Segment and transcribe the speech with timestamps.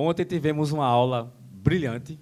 [0.00, 2.20] Ontem tivemos uma aula brilhante,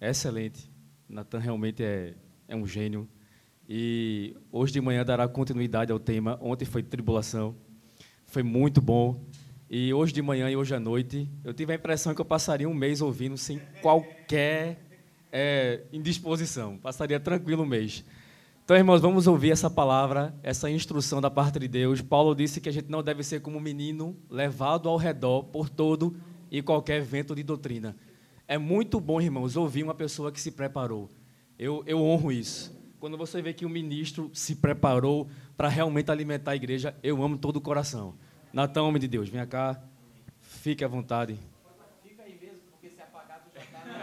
[0.00, 0.70] excelente.
[1.08, 2.14] Natan realmente é,
[2.46, 3.08] é um gênio.
[3.68, 6.38] E hoje de manhã dará continuidade ao tema.
[6.40, 7.56] Ontem foi tribulação.
[8.26, 9.20] Foi muito bom.
[9.68, 12.68] E hoje de manhã e hoje à noite, eu tive a impressão que eu passaria
[12.68, 14.78] um mês ouvindo sem qualquer
[15.32, 16.78] é, indisposição.
[16.78, 18.04] Passaria tranquilo um mês.
[18.64, 22.00] Então, irmãos, vamos ouvir essa palavra, essa instrução da parte de Deus.
[22.00, 25.68] Paulo disse que a gente não deve ser como um menino levado ao redor por
[25.68, 26.16] todo
[26.50, 27.96] e qualquer vento de doutrina.
[28.48, 31.08] É muito bom, irmãos, ouvir uma pessoa que se preparou.
[31.58, 32.76] Eu, eu honro isso.
[33.00, 37.36] Quando você vê que o ministro se preparou para realmente alimentar a igreja, eu amo
[37.36, 38.14] todo o coração.
[38.52, 39.82] Natan, homem de Deus, venha cá,
[40.40, 41.38] fique à vontade.
[42.02, 43.94] Fica aí mesmo, porque se apagar, tu já está na...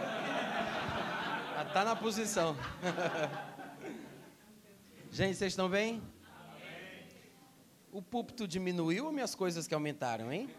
[1.64, 2.56] já tá na posição.
[5.10, 6.02] Gente, vocês estão bem?
[6.26, 7.04] Amém.
[7.92, 10.50] O púlpito diminuiu ou minhas coisas que aumentaram, hein?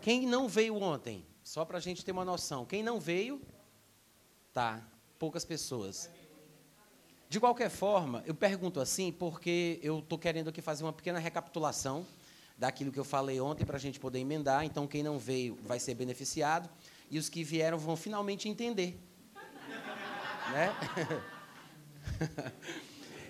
[0.00, 1.26] Quem não veio ontem?
[1.42, 2.64] Só para a gente ter uma noção.
[2.64, 3.40] Quem não veio?
[4.52, 4.82] Tá.
[5.18, 6.10] Poucas pessoas.
[7.28, 12.06] De qualquer forma, eu pergunto assim porque eu estou querendo aqui fazer uma pequena recapitulação
[12.56, 14.64] daquilo que eu falei ontem para a gente poder emendar.
[14.64, 16.68] Então, quem não veio vai ser beneficiado
[17.10, 18.98] e os que vieram vão finalmente entender
[20.54, 20.74] né?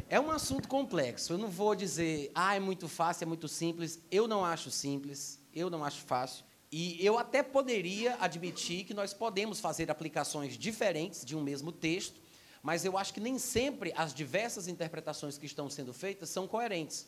[0.07, 1.33] É um assunto complexo.
[1.33, 3.99] Eu não vou dizer, ah, é muito fácil, é muito simples.
[4.11, 6.45] Eu não acho simples, eu não acho fácil.
[6.71, 12.21] E eu até poderia admitir que nós podemos fazer aplicações diferentes de um mesmo texto,
[12.63, 17.07] mas eu acho que nem sempre as diversas interpretações que estão sendo feitas são coerentes.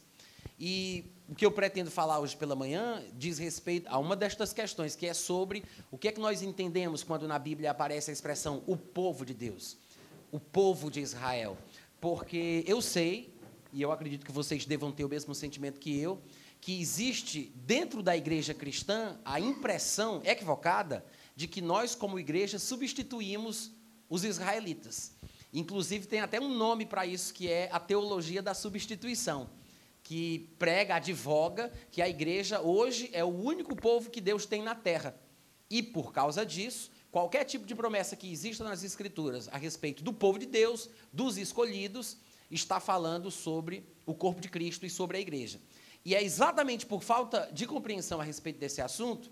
[0.58, 4.94] E o que eu pretendo falar hoje pela manhã diz respeito a uma destas questões,
[4.94, 8.62] que é sobre o que é que nós entendemos quando na Bíblia aparece a expressão
[8.66, 9.76] o povo de Deus
[10.30, 11.56] o povo de Israel.
[12.00, 13.34] Porque eu sei,
[13.72, 16.20] e eu acredito que vocês devam ter o mesmo sentimento que eu,
[16.66, 21.06] que existe dentro da igreja cristã a impressão equivocada
[21.36, 23.70] de que nós, como igreja, substituímos
[24.10, 25.12] os israelitas.
[25.52, 29.48] Inclusive, tem até um nome para isso, que é a teologia da substituição,
[30.02, 34.74] que prega, advoga que a igreja hoje é o único povo que Deus tem na
[34.74, 35.16] terra.
[35.70, 40.12] E, por causa disso, qualquer tipo de promessa que exista nas Escrituras a respeito do
[40.12, 42.16] povo de Deus, dos escolhidos,
[42.50, 45.60] está falando sobre o corpo de Cristo e sobre a igreja.
[46.06, 49.28] E é exatamente por falta de compreensão a respeito desse assunto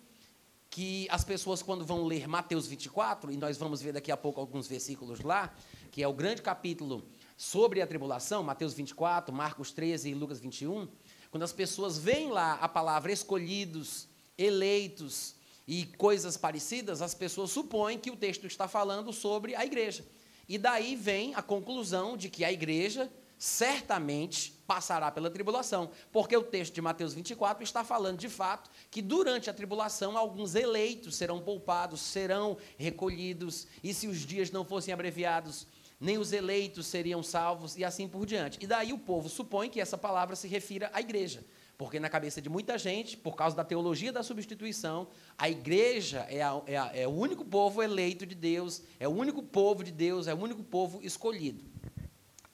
[0.68, 4.40] que as pessoas, quando vão ler Mateus 24, e nós vamos ver daqui a pouco
[4.40, 5.54] alguns versículos lá,
[5.92, 10.88] que é o grande capítulo sobre a tribulação, Mateus 24, Marcos 13 e Lucas 21,
[11.30, 15.36] quando as pessoas veem lá a palavra escolhidos, eleitos,
[15.68, 20.04] e coisas parecidas, as pessoas supõem que o texto está falando sobre a igreja.
[20.48, 23.08] E daí vem a conclusão de que a igreja
[23.38, 29.02] certamente passará pela tribulação, porque o texto de Mateus 24 está falando de fato que
[29.02, 34.92] durante a tribulação alguns eleitos serão poupados, serão recolhidos, e se os dias não fossem
[34.92, 35.66] abreviados,
[36.00, 38.58] nem os eleitos seriam salvos e assim por diante.
[38.60, 41.44] E daí o povo supõe que essa palavra se refira à igreja.
[41.76, 46.40] Porque na cabeça de muita gente, por causa da teologia da substituição, a igreja é,
[46.40, 49.90] a, é, a, é, o único povo eleito de Deus, é o único povo de
[49.90, 51.64] Deus, é o único povo escolhido.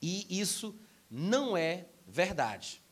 [0.01, 0.75] E isso
[1.11, 2.83] não é verdade.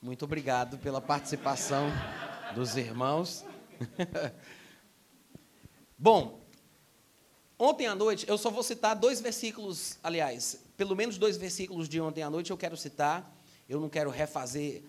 [0.00, 1.88] Muito obrigado pela participação
[2.54, 3.44] dos irmãos.
[5.98, 6.40] Bom,
[7.58, 12.00] ontem à noite, eu só vou citar dois versículos, aliás, pelo menos dois versículos de
[12.00, 13.34] ontem à noite eu quero citar
[13.68, 14.82] eu não quero refazer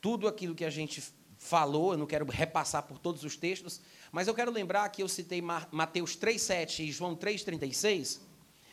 [0.00, 1.02] tudo aquilo que a gente
[1.38, 5.08] falou, eu não quero repassar por todos os textos, mas eu quero lembrar que eu
[5.08, 8.20] citei Mateus 3,7 e João 3,36,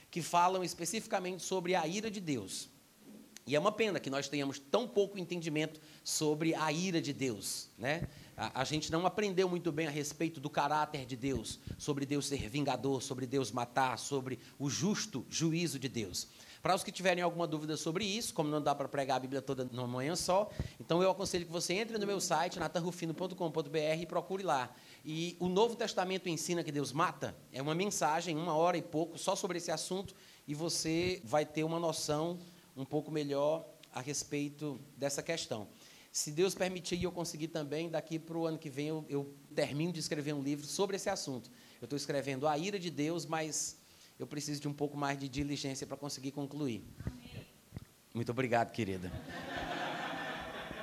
[0.10, 2.70] que falam especificamente sobre a ira de Deus.
[3.46, 7.70] E é uma pena que nós tenhamos tão pouco entendimento sobre a ira de Deus.
[7.78, 8.08] Né?
[8.38, 12.28] A, a, gente não aprendeu muito bem a respeito do caráter de Deus, sobre Deus
[12.28, 16.28] ser vingador, sobre Deus matar, sobre o justo juízo de Deus.
[16.62, 19.42] Para os que tiverem alguma dúvida sobre isso, como não dá para pregar a Bíblia
[19.42, 20.50] toda numa manhã só,
[20.80, 24.70] então eu aconselho que você entre no meu site, natanrufino.com.br e procure lá.
[25.06, 29.18] E o Novo Testamento ensina que Deus mata, é uma mensagem, uma hora e pouco,
[29.18, 30.14] só sobre esse assunto,
[30.46, 32.38] e você vai ter uma noção
[32.80, 35.68] um pouco melhor a respeito dessa questão.
[36.12, 39.36] Se Deus permitir e eu conseguir também, daqui para o ano que vem eu, eu
[39.54, 41.52] termino de escrever um livro sobre esse assunto.
[41.82, 43.78] Eu estou escrevendo A Ira de Deus, mas
[44.18, 46.84] eu preciso de um pouco mais de diligência para conseguir concluir.
[47.06, 47.46] Amém.
[48.14, 49.12] Muito obrigado, querida.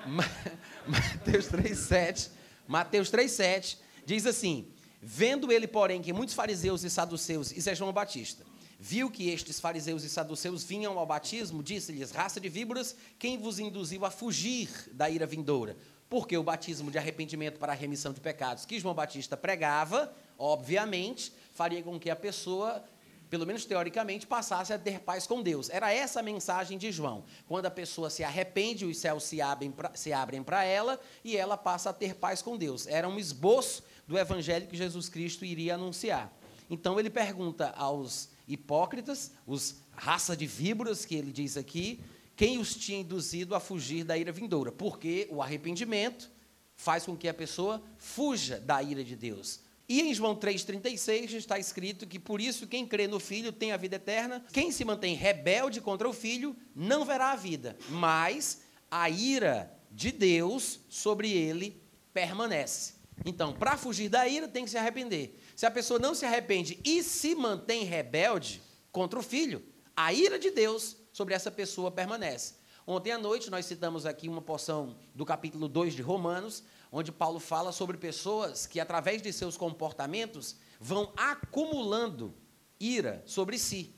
[0.87, 2.31] Mateus 3,7.
[2.69, 4.69] Mateus 3,7 diz assim:
[5.03, 8.45] Vendo ele, porém, que muitos fariseus e saduceus, isso é João Batista,
[8.79, 13.59] viu que estes fariseus e saduceus vinham ao batismo, disse-lhes: Raça de víboras, quem vos
[13.59, 15.77] induziu a fugir da ira vindoura?
[16.09, 21.33] Porque o batismo de arrependimento para a remissão de pecados que João Batista pregava, obviamente,
[21.53, 22.85] faria com que a pessoa
[23.29, 25.69] pelo menos teoricamente, passasse a ter paz com Deus.
[25.69, 27.25] Era essa a mensagem de João.
[27.47, 31.57] Quando a pessoa se arrepende, os céus se abrem se abrem para ela e ela
[31.57, 32.87] passa a ter paz com Deus.
[32.87, 36.33] Era um esboço do evangelho que Jesus Cristo iria anunciar.
[36.71, 42.01] Então ele pergunta aos hipócritas, os raça de víboras que ele diz aqui,
[42.37, 44.71] quem os tinha induzido a fugir da ira vindoura?
[44.71, 46.31] Porque o arrependimento
[46.77, 49.61] faz com que a pessoa fuja da ira de Deus.
[49.89, 53.77] E em João 3,36 está escrito que por isso quem crê no Filho tem a
[53.77, 54.45] vida eterna.
[54.53, 60.11] Quem se mantém rebelde contra o Filho não verá a vida, mas a ira de
[60.11, 61.81] Deus sobre ele
[62.13, 62.95] permanece.
[63.25, 65.41] Então, para fugir da ira, tem que se arrepender.
[65.57, 68.63] Se a pessoa não se arrepende e se mantém rebelde
[68.93, 69.65] contra o Filho,
[69.97, 72.57] a ira de Deus sobre essa pessoa permanece.
[72.87, 76.63] Ontem à noite nós citamos aqui uma porção do capítulo 2 de Romanos,
[76.93, 82.35] onde Paulo fala sobre pessoas que, através de seus comportamentos, vão acumulando
[82.79, 83.95] ira sobre si.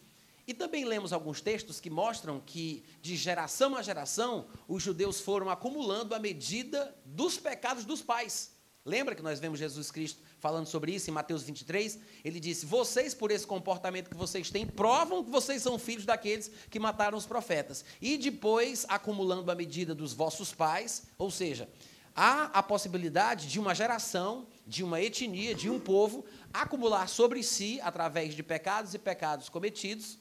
[0.46, 5.50] E também lemos alguns textos que mostram que, de geração a geração, os judeus foram
[5.50, 8.56] acumulando a medida dos pecados dos pais.
[8.84, 11.99] Lembra que nós vemos Jesus Cristo falando sobre isso em Mateus 23?
[12.25, 16.50] Ele disse: Vocês, por esse comportamento que vocês têm, provam que vocês são filhos daqueles
[16.70, 17.85] que mataram os profetas.
[18.00, 21.69] E depois, acumulando a medida dos vossos pais, ou seja,
[22.14, 27.81] há a possibilidade de uma geração, de uma etnia, de um povo, acumular sobre si,
[27.82, 30.19] através de pecados e pecados cometidos,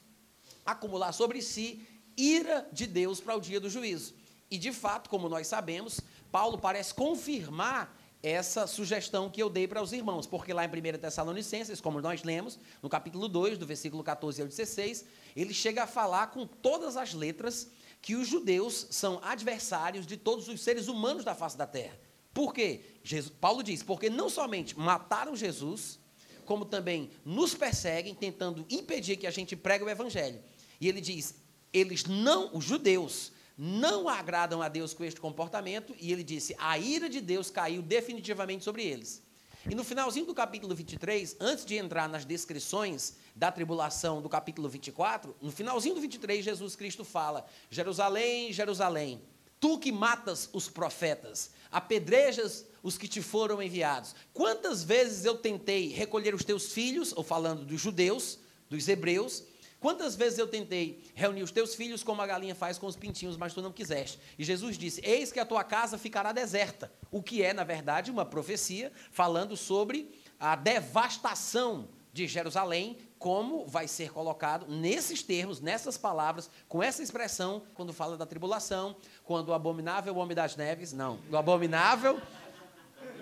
[0.66, 4.16] acumular sobre si ira de Deus para o dia do juízo.
[4.50, 6.00] E, de fato, como nós sabemos,
[6.31, 10.98] Paulo parece confirmar essa sugestão que eu dei para os irmãos, porque lá em 1
[11.00, 15.06] Tessalonicenses, como nós lemos, no capítulo 2, do versículo 14 ao 16,
[15.36, 17.69] ele chega a falar com todas as letras
[18.02, 21.98] que os judeus são adversários de todos os seres humanos da face da terra.
[22.34, 22.81] Por quê?
[23.04, 26.00] Jesus, Paulo diz, porque não somente mataram Jesus,
[26.46, 30.40] como também nos perseguem, tentando impedir que a gente pregue o evangelho.
[30.80, 31.36] E ele diz,
[31.74, 36.77] eles não, os judeus, não agradam a Deus com este comportamento, e ele disse, a
[36.77, 39.25] ira de Deus caiu definitivamente sobre eles.
[39.69, 44.69] E no finalzinho do capítulo 23, antes de entrar nas descrições da tribulação do capítulo
[44.69, 49.21] 24, no finalzinho do 23, Jesus Cristo fala: Jerusalém, Jerusalém,
[49.59, 54.15] tu que matas os profetas, apedrejas os que te foram enviados.
[54.33, 58.39] Quantas vezes eu tentei recolher os teus filhos, ou falando dos judeus,
[58.69, 59.44] dos hebreus,
[59.79, 63.38] Quantas vezes eu tentei reunir os teus filhos como a galinha faz com os pintinhos,
[63.38, 64.19] mas tu não quiseste?
[64.38, 66.91] E Jesus disse: Eis que a tua casa ficará deserta.
[67.12, 73.88] O que é, na verdade, uma profecia falando sobre a devastação de Jerusalém, como vai
[73.88, 79.53] ser colocado nesses termos, nessas palavras, com essa expressão, quando fala da tribulação, quando o
[79.53, 82.19] abominável homem das neves, não, o abominável,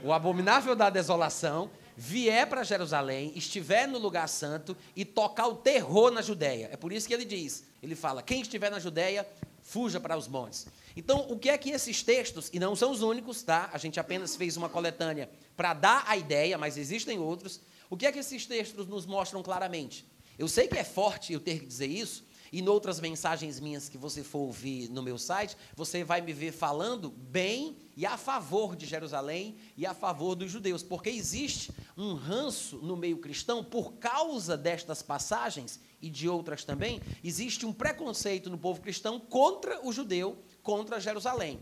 [0.02, 6.12] o abominável da desolação vier para Jerusalém, estiver no lugar santo e tocar o terror
[6.12, 6.70] na Judéia.
[6.72, 9.28] É por isso que ele diz, ele fala, quem estiver na Judéia,
[9.62, 10.68] fuja para os montes.
[10.96, 13.70] Então, o que é que esses textos, e não são os únicos, tá?
[13.74, 17.60] A gente apenas fez uma coletânea para dar a ideia, mas existem outros.
[17.90, 20.06] O que é que esses textos nos mostram claramente?
[20.38, 23.90] Eu sei que é forte eu ter que dizer isso, e em outras mensagens minhas
[23.90, 28.18] que você for ouvir no meu site, você vai me ver falando bem e a
[28.18, 33.64] favor de Jerusalém e a favor dos judeus, porque existe um ranço no meio cristão
[33.64, 39.86] por causa destas passagens e de outras também, existe um preconceito no povo cristão contra
[39.86, 41.60] o judeu, contra Jerusalém.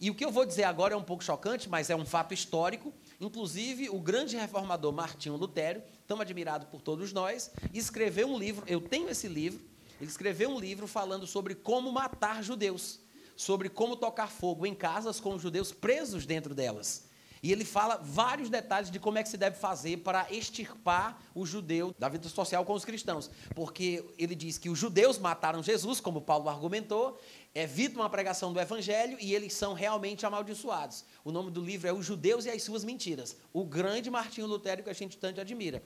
[0.00, 2.34] E o que eu vou dizer agora é um pouco chocante, mas é um fato
[2.34, 2.92] histórico.
[3.20, 8.80] Inclusive, o grande reformador Martinho Lutero, tão admirado por todos nós, escreveu um livro, eu
[8.80, 9.64] tenho esse livro,
[10.00, 13.00] ele escreveu um livro falando sobre como matar judeus,
[13.36, 17.08] sobre como tocar fogo em casas com judeus presos dentro delas.
[17.44, 21.44] E ele fala vários detalhes de como é que se deve fazer para extirpar o
[21.44, 23.30] judeu da vida social com os cristãos.
[23.54, 27.20] Porque ele diz que os judeus mataram Jesus, como Paulo argumentou,
[27.54, 31.04] evitam a pregação do evangelho e eles são realmente amaldiçoados.
[31.24, 33.36] O nome do livro é Os Judeus e as Suas Mentiras.
[33.52, 35.82] O grande Martinho Lutero que a gente tanto admira.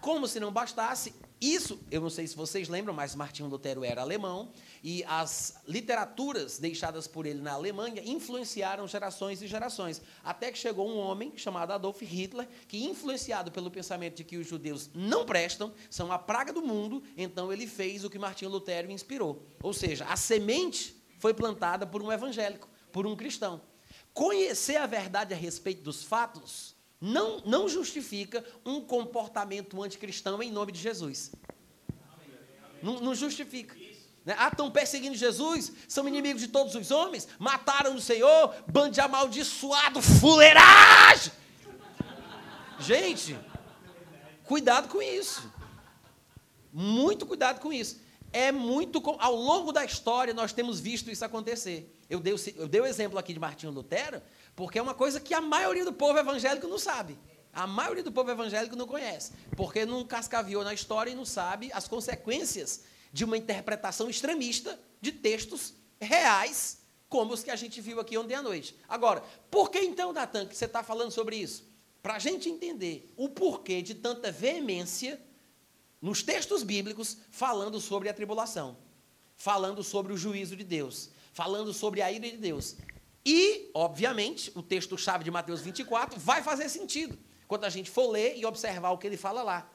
[0.00, 4.00] Como se não bastasse, isso, eu não sei se vocês lembram, mas Martinho Lutero era
[4.00, 10.00] alemão e as literaturas deixadas por ele na Alemanha influenciaram gerações e gerações.
[10.22, 14.46] Até que chegou um homem chamado Adolf Hitler, que, influenciado pelo pensamento de que os
[14.46, 18.90] judeus não prestam, são a praga do mundo, então ele fez o que Martinho Lutero
[18.90, 19.46] inspirou.
[19.62, 23.60] Ou seja, a semente foi plantada por um evangélico, por um cristão.
[24.14, 30.72] Conhecer a verdade a respeito dos fatos não, não justifica um comportamento anticristão em nome
[30.72, 31.32] de Jesus.
[32.82, 33.74] Não, não justifica.
[34.24, 34.34] Né?
[34.38, 39.00] Ah, estão perseguindo Jesus, são inimigos de todos os homens, mataram o Senhor, bando de
[39.00, 41.32] amaldiçoado, fuleiragem.
[42.80, 43.38] Gente,
[44.44, 45.50] cuidado com isso.
[46.72, 48.00] Muito cuidado com isso.
[48.32, 49.02] É muito.
[49.18, 51.94] Ao longo da história, nós temos visto isso acontecer.
[52.08, 54.22] Eu dei, eu dei o exemplo aqui de Martinho Lutero,
[54.54, 57.18] porque é uma coisa que a maioria do povo evangélico não sabe.
[57.52, 61.70] A maioria do povo evangélico não conhece, porque não cascaviou na história e não sabe
[61.72, 67.98] as consequências de uma interpretação extremista de textos reais, como os que a gente viu
[67.98, 68.76] aqui ontem à noite.
[68.88, 71.66] Agora, por que então, Natan, que você está falando sobre isso?
[72.02, 75.20] Para a gente entender o porquê de tanta veemência
[76.00, 78.76] nos textos bíblicos falando sobre a tribulação,
[79.36, 82.76] falando sobre o juízo de Deus, falando sobre a ira de Deus.
[83.24, 88.36] E, obviamente, o texto-chave de Mateus 24 vai fazer sentido quando a gente for ler
[88.36, 89.70] e observar o que ele fala lá.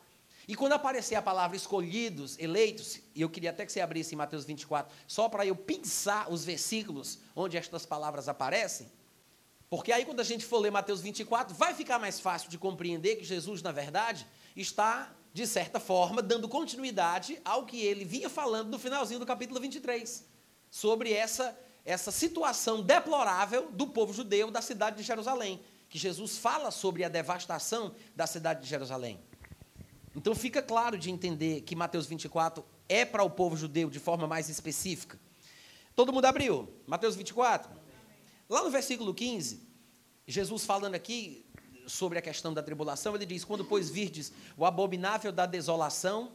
[0.48, 4.18] E quando aparecer a palavra escolhidos, eleitos, e eu queria até que você abrisse em
[4.18, 8.92] Mateus 24, só para eu pensar os versículos onde estas palavras aparecem,
[9.70, 13.16] porque aí quando a gente for ler Mateus 24, vai ficar mais fácil de compreender
[13.16, 18.70] que Jesus, na verdade, está, de certa forma, dando continuidade ao que ele vinha falando
[18.70, 20.24] no finalzinho do capítulo 23,
[20.70, 25.60] sobre essa, essa situação deplorável do povo judeu da cidade de Jerusalém,
[25.90, 29.20] que Jesus fala sobre a devastação da cidade de Jerusalém.
[30.16, 34.28] Então fica claro de entender que Mateus 24 é para o povo judeu de forma
[34.28, 35.20] mais específica.
[35.96, 36.72] Todo mundo abriu?
[36.86, 37.72] Mateus 24?
[38.48, 39.68] Lá no versículo 15,
[40.28, 41.44] Jesus falando aqui
[41.88, 46.32] sobre a questão da tribulação, ele diz: Quando, pois, virdes o abominável da desolação,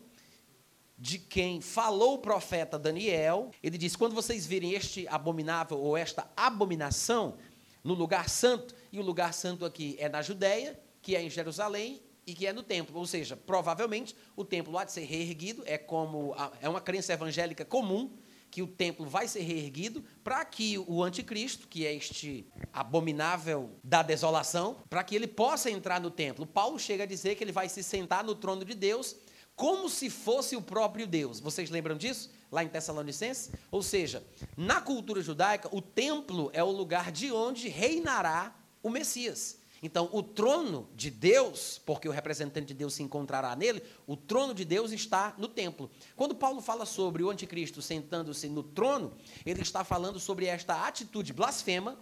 [0.99, 6.29] de quem falou o profeta Daniel, ele diz: Quando vocês virem este abominável ou esta
[6.37, 7.37] abominação
[7.85, 12.03] no lugar santo, e o lugar santo aqui é na Judéia, que é em Jerusalém,
[12.27, 12.99] e que é no templo.
[12.99, 17.65] Ou seja, provavelmente o templo há de ser reerguido, é como é uma crença evangélica
[17.65, 18.11] comum
[18.51, 24.03] que o templo vai ser reerguido para que o anticristo, que é este abominável da
[24.03, 26.47] desolação, para que ele possa entrar no templo.
[26.47, 29.17] Paulo chega a dizer que ele vai se sentar no trono de Deus
[29.59, 31.41] como se fosse o próprio Deus.
[31.41, 32.31] Vocês lembram disso?
[32.51, 33.51] Lá em Tessalonicenses?
[33.73, 34.25] Ou seja,
[34.57, 39.59] na cultura judaica, o templo é o lugar de onde reinará o Messias.
[39.83, 44.53] Então, o trono de Deus, porque o representante de Deus se encontrará nele, o trono
[44.53, 45.91] de Deus está no templo.
[46.17, 49.13] Quando Paulo fala sobre o anticristo sentando-se no trono,
[49.47, 51.99] ele está falando sobre esta atitude blasfema,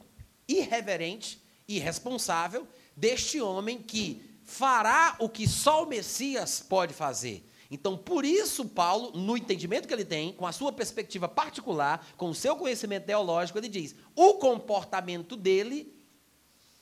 [0.48, 2.66] irreverente, irresponsável
[2.96, 7.46] deste homem que fará o que só o Messias pode fazer.
[7.70, 12.30] Então, por isso, Paulo, no entendimento que ele tem, com a sua perspectiva particular, com
[12.30, 15.95] o seu conhecimento teológico, ele diz: o comportamento dele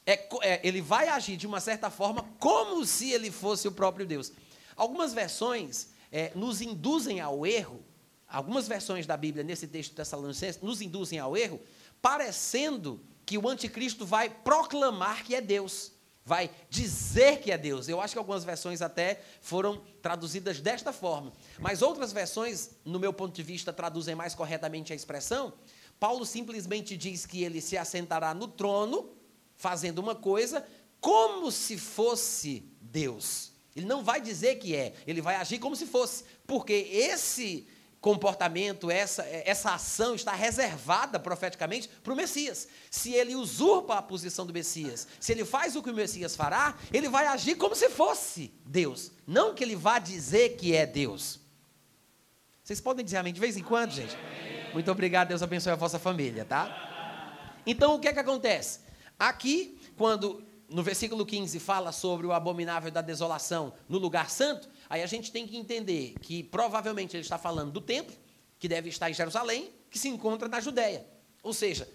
[0.07, 4.07] é, é, ele vai agir de uma certa forma como se ele fosse o próprio
[4.07, 4.33] Deus.
[4.77, 7.83] Algumas versões é, nos induzem ao erro,
[8.29, 11.61] algumas versões da Bíblia nesse texto de Tessalonicenses nos induzem ao erro,
[12.03, 15.93] parecendo que o anticristo vai proclamar que é Deus,
[16.23, 17.89] vai dizer que é Deus.
[17.89, 23.13] Eu acho que algumas versões até foram traduzidas desta forma, mas outras versões, no meu
[23.13, 25.55] ponto de vista, traduzem mais corretamente a expressão.
[25.99, 29.09] Paulo simplesmente diz que ele se assentará no trono
[29.57, 30.67] fazendo uma coisa
[31.01, 33.53] como se fosse Deus.
[33.77, 37.67] Ele não vai dizer que é, ele vai agir como se fosse, porque esse
[38.05, 42.69] comportamento, essa, essa ação está reservada profeticamente para o Messias.
[42.91, 46.77] Se ele usurpa a posição do Messias, se ele faz o que o Messias fará,
[46.93, 51.41] ele vai agir como se fosse Deus, não que ele vá dizer que é Deus.
[52.63, 54.15] Vocês podem dizer amém de vez em quando, gente?
[54.75, 57.41] Muito obrigado, Deus abençoe a vossa família, tá?
[57.67, 58.81] Então o que é que acontece?
[59.19, 65.03] Aqui, quando no versículo 15 fala sobre o abominável da desolação no lugar santo, aí
[65.03, 68.15] a gente tem que entender que provavelmente ele está falando do templo,
[68.59, 71.07] que deve estar em Jerusalém, que se encontra na Judéia.
[71.43, 71.89] Ou seja,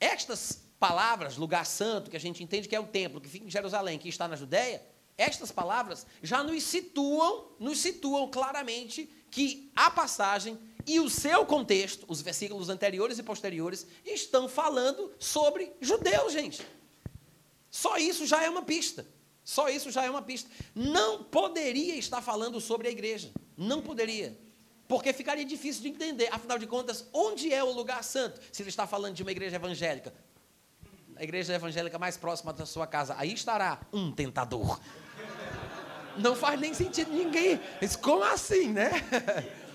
[0.00, 3.50] estas palavras, lugar santo, que a gente entende que é o templo, que fica em
[3.50, 4.82] Jerusalém, que está na Judéia,
[5.16, 12.04] estas palavras já nos situam, nos situam claramente que a passagem e o seu contexto,
[12.08, 16.64] os versículos anteriores e posteriores, estão falando sobre judeus, gente.
[17.70, 19.06] Só isso já é uma pista.
[19.42, 20.48] Só isso já é uma pista.
[20.74, 23.30] Não poderia estar falando sobre a igreja.
[23.56, 24.38] Não poderia.
[24.88, 26.28] Porque ficaria difícil de entender.
[26.32, 28.40] Afinal de contas, onde é o lugar santo?
[28.52, 30.14] Se ele está falando de uma igreja evangélica.
[31.16, 33.14] A igreja evangélica mais próxima da sua casa.
[33.18, 34.80] Aí estará um tentador.
[36.16, 37.60] Não faz nem sentido ninguém.
[37.80, 38.90] Mas como assim, né?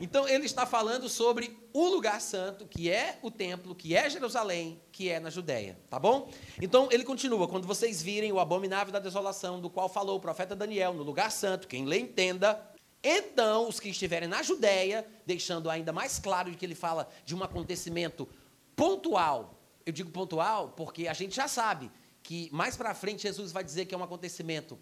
[0.00, 4.80] Então ele está falando sobre o lugar santo, que é o templo, que é Jerusalém,
[4.90, 6.30] que é na Judéia, tá bom?
[6.60, 10.56] Então ele continua: quando vocês virem o abominável da desolação, do qual falou o profeta
[10.56, 12.60] Daniel, no lugar santo, quem lê entenda,
[13.02, 17.34] Então, os que estiverem na Judéia, deixando ainda mais claro de que ele fala de
[17.34, 18.26] um acontecimento
[18.74, 19.60] pontual.
[19.84, 21.90] Eu digo pontual porque a gente já sabe
[22.22, 24.78] que mais para frente Jesus vai dizer que é um acontecimento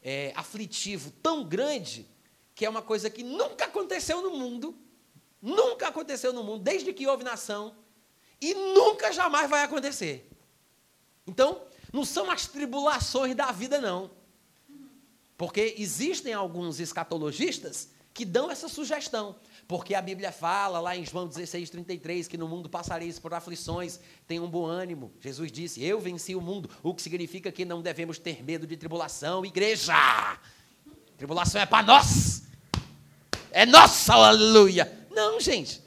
[0.00, 2.06] é, aflitivo tão grande
[2.54, 4.76] que é uma coisa que nunca aconteceu no mundo,
[5.40, 7.76] nunca aconteceu no mundo, desde que houve nação,
[8.40, 10.30] e nunca jamais vai acontecer.
[11.26, 14.10] Então, não são as tribulações da vida, não.
[15.36, 19.36] Porque existem alguns escatologistas que dão essa sugestão.
[19.66, 23.98] Porque a Bíblia fala lá em João 16, 33, que no mundo passareis por aflições,
[24.28, 25.12] tenham um bom ânimo.
[25.20, 28.76] Jesus disse: Eu venci o mundo, o que significa que não devemos ter medo de
[28.76, 29.94] tribulação, igreja.
[31.16, 32.43] Tribulação é para nós.
[33.54, 35.06] É nossa, aleluia.
[35.12, 35.80] Não, gente.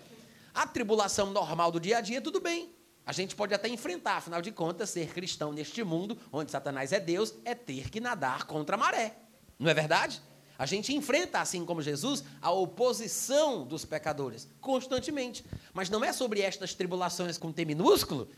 [0.53, 2.73] A tribulação normal do dia a dia, tudo bem.
[3.05, 6.99] A gente pode até enfrentar, afinal de contas, ser cristão neste mundo, onde Satanás é
[7.01, 9.17] Deus, é ter que nadar contra a maré.
[9.59, 10.21] Não é verdade?
[10.57, 15.43] A gente enfrenta, assim como Jesus, a oposição dos pecadores constantemente.
[15.73, 18.29] Mas não é sobre estas tribulações com T minúsculo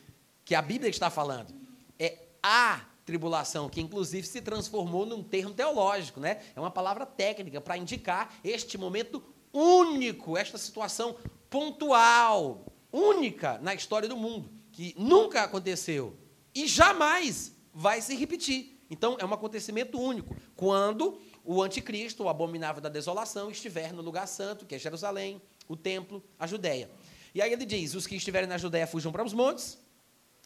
[0.44, 1.54] que a Bíblia está falando.
[2.00, 6.42] É a tribulação, que inclusive se transformou num termo teológico, né?
[6.56, 11.16] É uma palavra técnica para indicar este momento único, esta situação
[11.50, 16.16] pontual, única na história do mundo, que nunca aconteceu
[16.54, 18.80] e jamais vai se repetir.
[18.92, 20.36] Então, é um acontecimento único.
[20.56, 25.76] Quando o anticristo, o abominável da desolação, estiver no lugar santo, que é Jerusalém, o
[25.76, 26.92] templo, a Judéia.
[27.34, 29.80] E aí ele diz: os que estiverem na Judéia fujam para os montes.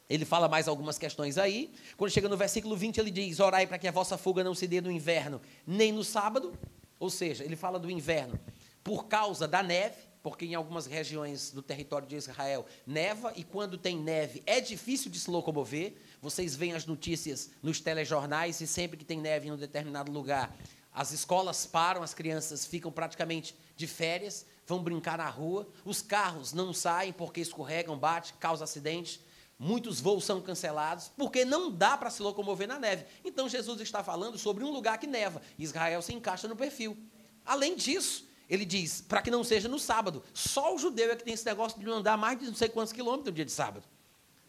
[0.10, 1.74] Ele fala mais algumas questões aí.
[1.98, 4.68] Quando chega no versículo 20, ele diz: Orai para que a vossa fuga não se
[4.68, 6.54] dê no inverno, nem no sábado.
[7.00, 8.40] Ou seja, ele fala do inverno
[8.84, 13.78] por causa da neve, porque em algumas regiões do território de Israel neva, e quando
[13.78, 15.94] tem neve é difícil de se locomover.
[16.22, 20.56] Vocês veem as notícias nos telejornais, e sempre que tem neve em um determinado lugar,
[20.94, 26.54] as escolas param, as crianças ficam praticamente de férias, vão brincar na rua, os carros
[26.54, 29.20] não saem porque escorregam, bate, causa acidente.
[29.64, 33.06] Muitos voos são cancelados porque não dá para se locomover na neve.
[33.24, 35.42] Então Jesus está falando sobre um lugar que neva.
[35.58, 36.98] Israel se encaixa no perfil.
[37.46, 40.22] Além disso, ele diz, para que não seja no sábado.
[40.34, 42.92] Só o judeu é que tem esse negócio de andar mais de não sei quantos
[42.92, 43.86] quilômetros no dia de sábado.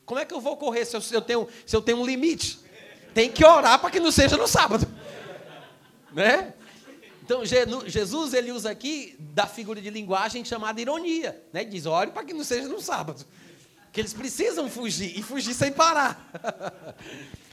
[0.04, 2.04] Como é que eu vou correr se eu, se eu tenho, se eu tenho um
[2.04, 2.58] limite?
[3.14, 4.86] Tem que orar para que não seja no sábado.
[6.12, 6.54] Né?
[7.24, 11.44] Então, Jesus ele usa aqui da figura de linguagem chamada ironia.
[11.52, 11.64] Né?
[11.64, 13.26] Diz, ore para que não seja no sábado.
[13.94, 16.30] Que eles precisam fugir, e fugir sem parar.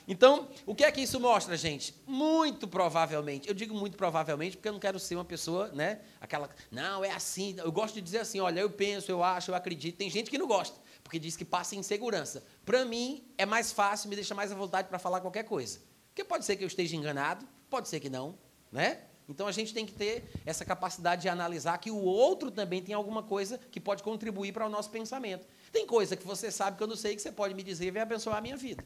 [0.07, 1.95] Então, o que é que isso mostra, gente?
[2.05, 6.01] Muito provavelmente, eu digo muito provavelmente porque eu não quero ser uma pessoa, né?
[6.19, 7.55] Aquela, não, é assim.
[7.57, 9.95] Eu gosto de dizer assim: olha, eu penso, eu acho, eu acredito.
[9.95, 12.43] Tem gente que não gosta, porque diz que passa insegurança.
[12.65, 15.79] Para mim, é mais fácil, me deixa mais à vontade para falar qualquer coisa.
[16.09, 18.37] Porque pode ser que eu esteja enganado, pode ser que não,
[18.69, 19.03] né?
[19.29, 22.93] Então a gente tem que ter essa capacidade de analisar que o outro também tem
[22.93, 25.47] alguma coisa que pode contribuir para o nosso pensamento.
[25.71, 27.91] Tem coisa que você sabe que eu não sei que você pode me dizer e
[27.91, 28.83] vai abençoar a minha vida.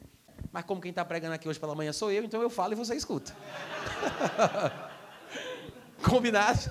[0.52, 2.76] Mas como quem está pregando aqui hoje pela manhã sou eu, então eu falo e
[2.76, 3.36] você escuta.
[6.02, 6.70] Combinado?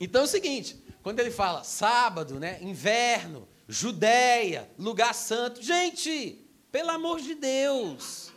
[0.00, 6.90] Então é o seguinte, quando ele fala sábado, né, inverno, Judéia, lugar santo, gente, pelo
[6.90, 8.32] amor de Deus,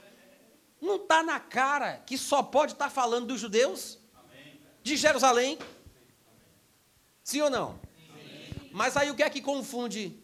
[0.81, 3.97] não está na cara que só pode estar tá falando dos judeus?
[4.83, 5.57] De Jerusalém?
[7.23, 7.79] Sim ou não?
[8.71, 10.17] Mas aí o que é que confunde?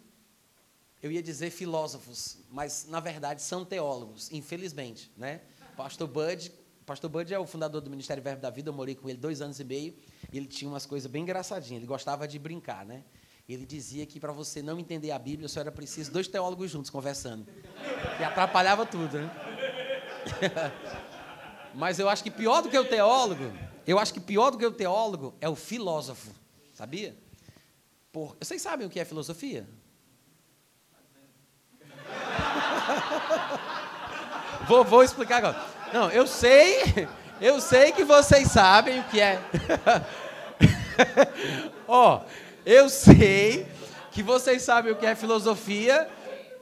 [1.01, 5.41] Eu ia dizer filósofos, mas na verdade são teólogos, infelizmente, né?
[5.75, 6.51] Pastor Bud,
[6.85, 9.41] Pastor Bud é o fundador do Ministério Verbo da Vida, eu morei com ele dois
[9.41, 9.93] anos e meio,
[10.31, 13.03] e ele tinha umas coisas bem engraçadinhas, ele gostava de brincar, né?
[13.47, 16.89] Ele dizia que para você não entender a Bíblia, só era preciso dois teólogos juntos
[16.89, 17.47] conversando.
[18.19, 19.31] E atrapalhava tudo, né?
[21.73, 23.53] Mas eu acho que pior do que o teólogo,
[23.85, 26.31] eu acho que pior do que o teólogo é o filósofo,
[26.73, 27.15] sabia?
[28.17, 28.35] Por...
[28.39, 29.67] Vocês sabem o que é filosofia?
[34.67, 35.63] vou, vou explicar agora.
[35.93, 37.07] Não, eu sei,
[37.39, 39.39] eu sei que vocês sabem o que é.
[41.87, 42.21] Ó, oh,
[42.65, 43.67] eu sei
[44.11, 46.09] que vocês sabem o que é filosofia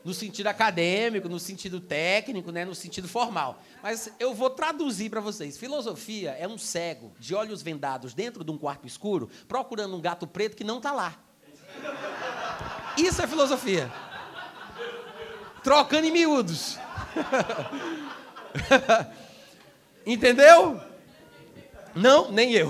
[0.03, 3.61] no sentido acadêmico, no sentido técnico, né, no sentido formal.
[3.81, 5.57] Mas eu vou traduzir para vocês.
[5.57, 10.27] Filosofia é um cego de olhos vendados dentro de um quarto escuro, procurando um gato
[10.27, 11.24] preto que não está lá.
[12.97, 13.91] Isso é filosofia.
[15.63, 16.77] Trocando em miúdos.
[20.05, 20.81] Entendeu?
[21.95, 22.69] Não, nem eu.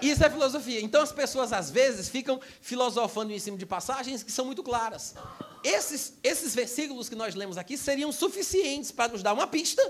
[0.00, 0.80] Isso é filosofia.
[0.80, 5.14] Então as pessoas às vezes ficam filosofando em cima de passagens que são muito claras.
[5.62, 9.82] Esses, esses versículos que nós lemos aqui seriam suficientes para nos dar uma pista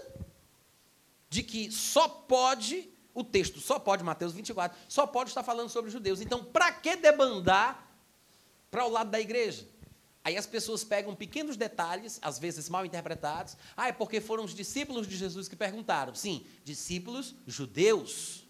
[1.28, 5.90] de que só pode o texto só pode, Mateus 24, só pode estar falando sobre
[5.90, 6.20] judeus.
[6.20, 7.90] Então, para que debandar
[8.70, 9.66] para o lado da igreja?
[10.22, 13.56] Aí as pessoas pegam pequenos detalhes, às vezes mal interpretados.
[13.74, 16.14] Ah, é porque foram os discípulos de Jesus que perguntaram.
[16.14, 18.44] Sim, discípulos judeus.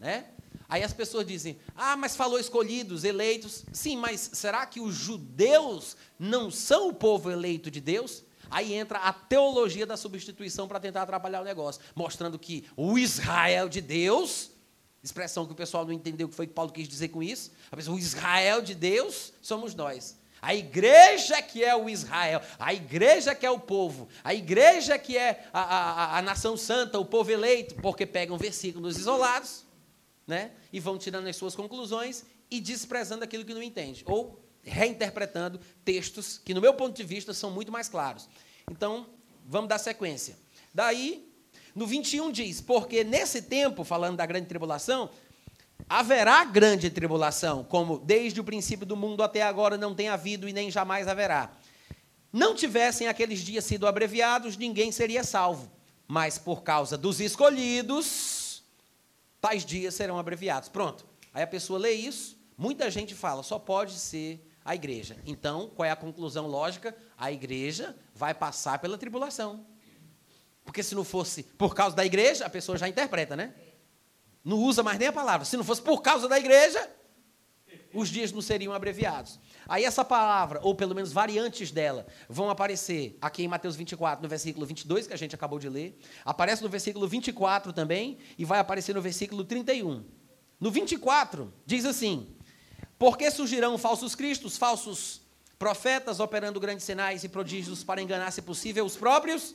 [0.00, 0.30] Né?
[0.66, 3.66] Aí as pessoas dizem: Ah, mas falou escolhidos, eleitos.
[3.72, 8.22] Sim, mas será que os judeus não são o povo eleito de Deus?
[8.50, 13.68] Aí entra a teologia da substituição para tentar atrapalhar o negócio, mostrando que o Israel
[13.68, 14.50] de Deus,
[15.02, 17.52] expressão que o pessoal não entendeu o que foi que Paulo quis dizer com isso,
[17.74, 20.18] pessoa, o Israel de Deus somos nós.
[20.40, 25.16] A igreja que é o Israel, a igreja que é o povo, a igreja que
[25.16, 29.64] é a, a, a nação santa, o povo eleito, porque pegam versículos isolados,
[30.26, 30.52] né?
[30.72, 36.38] E vão tirando as suas conclusões e desprezando aquilo que não entende, ou reinterpretando textos
[36.38, 38.28] que, no meu ponto de vista, são muito mais claros.
[38.70, 39.06] Então,
[39.46, 40.36] vamos dar sequência.
[40.72, 41.28] Daí,
[41.74, 45.10] no 21 diz: Porque nesse tempo, falando da grande tribulação,
[45.88, 50.52] Haverá grande tribulação, como desde o princípio do mundo até agora não tem havido e
[50.52, 51.50] nem jamais haverá.
[52.30, 55.70] Não tivessem aqueles dias sido abreviados, ninguém seria salvo.
[56.06, 58.62] Mas por causa dos escolhidos,
[59.40, 60.68] tais dias serão abreviados.
[60.68, 61.06] Pronto.
[61.32, 65.16] Aí a pessoa lê isso, muita gente fala, só pode ser a igreja.
[65.24, 66.94] Então, qual é a conclusão lógica?
[67.16, 69.64] A igreja vai passar pela tribulação.
[70.62, 73.54] Porque se não fosse por causa da igreja, a pessoa já interpreta, né?
[74.44, 75.46] Não usa mais nem a palavra.
[75.46, 76.86] Se não fosse por causa da igreja,
[77.94, 79.40] os dias não seriam abreviados.
[79.66, 84.28] Aí essa palavra, ou pelo menos variantes dela, vão aparecer aqui em Mateus 24, no
[84.28, 85.98] versículo 22, que a gente acabou de ler.
[86.26, 90.04] Aparece no versículo 24 também, e vai aparecer no versículo 31.
[90.60, 92.36] No 24, diz assim:
[92.98, 95.20] Porque surgirão falsos cristos, falsos
[95.58, 99.54] profetas, operando grandes sinais e prodígios para enganar, se possível, os próprios?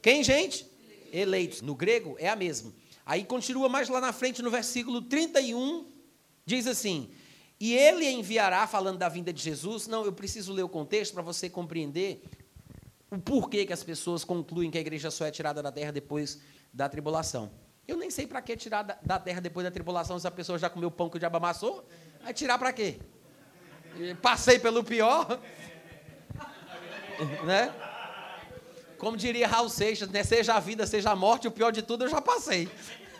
[0.00, 0.66] Quem, gente?
[1.12, 1.62] Eleitos.
[1.62, 2.72] No grego é a mesma.
[3.04, 5.86] Aí continua mais lá na frente, no versículo 31,
[6.44, 7.10] diz assim:
[7.58, 9.86] E ele enviará, falando da vinda de Jesus.
[9.86, 12.22] Não, eu preciso ler o contexto para você compreender
[13.10, 16.38] o porquê que as pessoas concluem que a igreja só é tirada da terra depois
[16.72, 17.50] da tribulação.
[17.86, 20.68] Eu nem sei para que tirar da terra depois da tribulação se a pessoa já
[20.68, 21.88] comeu o pão que o diabo amassou.
[22.22, 22.98] Vai tirar para quê?
[24.20, 25.40] Passei pelo pior.
[27.44, 27.74] né?
[28.98, 30.24] Como diria Raul Seixas, né?
[30.24, 32.68] seja a vida, seja a morte, o pior de tudo eu já passei.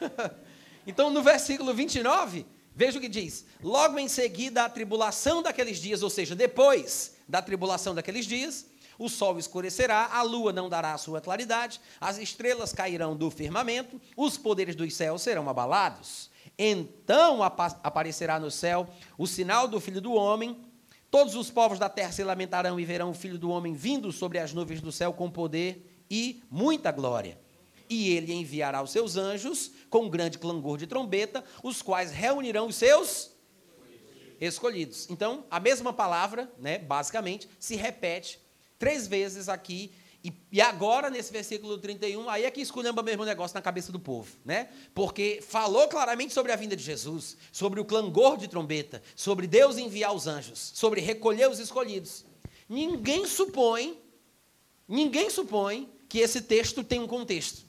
[0.87, 6.03] então, no versículo 29, veja o que diz: Logo em seguida a tribulação daqueles dias,
[6.03, 8.67] ou seja, depois da tribulação daqueles dias,
[8.99, 14.01] o sol escurecerá, a lua não dará a sua claridade, as estrelas cairão do firmamento,
[14.17, 16.29] os poderes dos céus serão abalados.
[16.59, 20.57] Então aparecerá no céu o sinal do Filho do Homem,
[21.11, 24.39] Todos os povos da terra se lamentarão e verão o Filho do Homem vindo sobre
[24.39, 27.41] as nuvens do céu com poder e muita glória.
[27.89, 32.77] E ele enviará os seus anjos com grande clangor de trombeta, os quais reunirão os
[32.77, 33.31] seus
[34.39, 35.09] escolhidos.
[35.09, 38.39] Então, a mesma palavra, né, basicamente, se repete
[38.79, 39.91] três vezes aqui
[40.23, 43.93] e, e, agora, nesse versículo 31, aí é que esculhamba mesmo o negócio na cabeça
[43.93, 44.69] do povo, né?
[44.93, 49.79] Porque falou claramente sobre a vinda de Jesus, sobre o clangor de trombeta, sobre Deus
[49.79, 52.25] enviar os anjos, sobre recolher os escolhidos.
[52.69, 53.97] Ninguém supõe,
[54.89, 57.65] ninguém supõe que esse texto tem um contexto.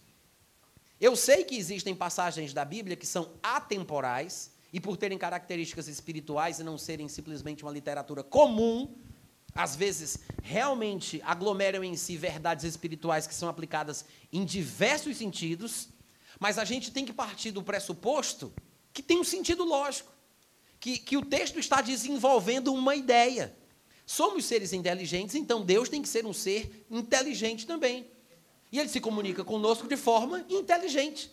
[0.99, 6.59] Eu sei que existem passagens da Bíblia que são atemporais, e por terem características espirituais
[6.59, 8.93] e não serem simplesmente uma literatura comum,
[9.59, 15.89] às vezes realmente aglomeram em si verdades espirituais que são aplicadas em diversos sentidos,
[16.39, 18.53] mas a gente tem que partir do pressuposto
[18.93, 20.13] que tem um sentido lógico,
[20.79, 23.53] que, que o texto está desenvolvendo uma ideia.
[24.05, 28.07] Somos seres inteligentes, então Deus tem que ser um ser inteligente também.
[28.71, 31.29] E ele se comunica conosco de forma inteligente.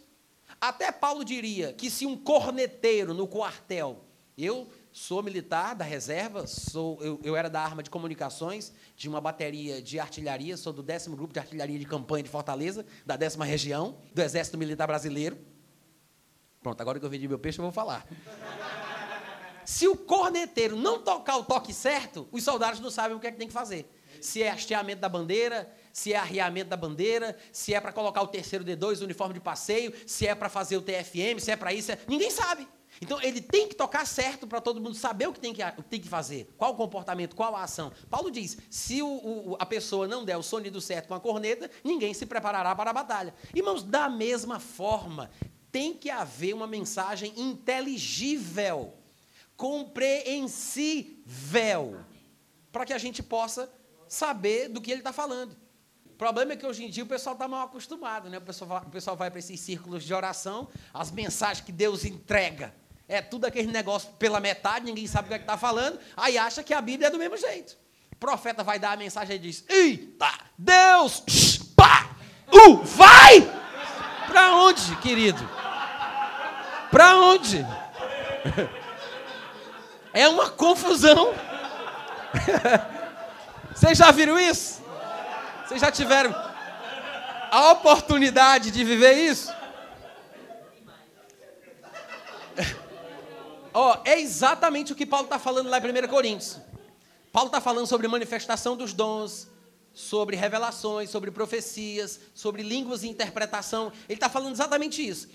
[0.60, 4.04] Até Paulo diria que se um corneteiro no quartel,
[4.36, 4.66] eu
[4.98, 9.82] Sou militar da reserva, sou, eu, eu, era da arma de comunicações, de uma bateria
[9.82, 13.98] de artilharia, sou do décimo grupo de artilharia de campanha de Fortaleza, da décima região,
[14.14, 15.36] do Exército Militar Brasileiro.
[16.62, 18.08] Pronto, agora que eu vendi meu peixe, eu vou falar.
[19.66, 23.32] Se o corneteiro não tocar o toque certo, os soldados não sabem o que é
[23.32, 23.86] que tem que fazer.
[24.22, 28.28] Se é hasteamento da bandeira, se é arriamento da bandeira, se é para colocar o
[28.28, 31.74] terceiro D2, o uniforme de passeio, se é para fazer o TFM, se é para
[31.74, 31.92] isso.
[31.92, 31.98] É...
[32.08, 32.66] Ninguém sabe.
[33.00, 35.82] Então ele tem que tocar certo para todo mundo saber o que tem que, o
[35.82, 37.92] que tem que fazer, qual o comportamento, qual a ação.
[38.08, 41.70] Paulo diz: se o, o, a pessoa não der o sonido certo com a corneta,
[41.84, 43.34] ninguém se preparará para a batalha.
[43.54, 45.30] Irmãos, da mesma forma,
[45.70, 48.94] tem que haver uma mensagem inteligível,
[49.56, 52.00] compreensível,
[52.72, 53.70] para que a gente possa
[54.08, 55.56] saber do que ele está falando.
[56.06, 58.38] O problema é que hoje em dia o pessoal está mal acostumado, né?
[58.38, 62.74] O pessoal o pessoal vai para esses círculos de oração, as mensagens que Deus entrega.
[63.08, 66.62] É tudo aquele negócio pela metade, ninguém sabe o que é está falando, aí acha
[66.62, 67.76] que a Bíblia é do mesmo jeito.
[68.12, 71.22] O profeta vai dar a mensagem e diz: Eita, Deus,
[71.76, 72.10] pá,
[72.52, 73.42] uh, vai!
[74.26, 75.48] Para onde, querido?
[76.90, 77.64] Para onde?
[80.16, 81.34] É uma confusão.
[83.74, 84.82] Vocês já viram isso?
[85.66, 86.34] Vocês já tiveram
[87.50, 89.54] a oportunidade de viver isso?
[93.76, 96.58] oh, é exatamente o que Paulo está falando lá em 1 Coríntios.
[97.32, 99.48] Paulo está falando sobre manifestação dos dons,
[99.92, 103.92] sobre revelações, sobre profecias, sobre línguas e interpretação.
[104.08, 105.28] Ele está falando exatamente isso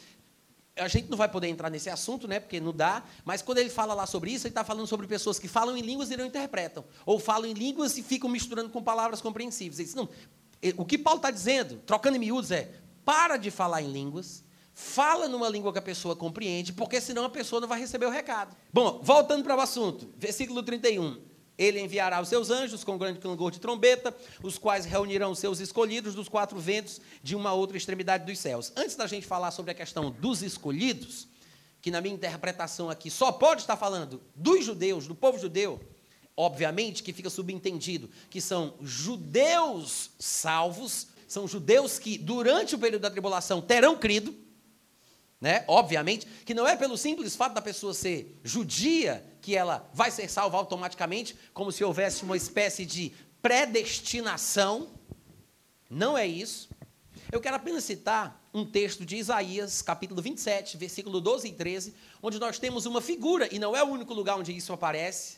[0.75, 3.69] a gente não vai poder entrar nesse assunto, né, porque não dá, mas quando ele
[3.69, 6.25] fala lá sobre isso, ele está falando sobre pessoas que falam em línguas e não
[6.25, 9.79] interpretam, ou falam em línguas e ficam misturando com palavras compreensíveis.
[9.79, 10.09] Ele diz, não,
[10.77, 12.71] o que Paulo está dizendo, trocando em miúdos, é:
[13.03, 14.43] para de falar em línguas,
[14.73, 18.09] fala numa língua que a pessoa compreende, porque senão a pessoa não vai receber o
[18.09, 18.55] recado.
[18.73, 21.31] Bom, voltando para o assunto, versículo 31.
[21.57, 25.59] Ele enviará os seus anjos com grande clangor de trombeta, os quais reunirão os seus
[25.59, 28.71] escolhidos dos quatro ventos de uma outra extremidade dos céus.
[28.75, 31.27] Antes da gente falar sobre a questão dos escolhidos,
[31.81, 35.79] que na minha interpretação aqui só pode estar falando dos judeus, do povo judeu,
[36.35, 43.11] obviamente que fica subentendido que são judeus salvos, são judeus que durante o período da
[43.11, 44.33] tribulação terão crido,
[45.41, 45.65] né?
[45.67, 50.29] Obviamente que não é pelo simples fato da pessoa ser judia que ela vai ser
[50.29, 54.87] salva automaticamente, como se houvesse uma espécie de predestinação.
[55.89, 56.69] Não é isso.
[57.31, 62.37] Eu quero apenas citar um texto de Isaías, capítulo 27, versículo 12 e 13, onde
[62.37, 65.37] nós temos uma figura, e não é o único lugar onde isso aparece,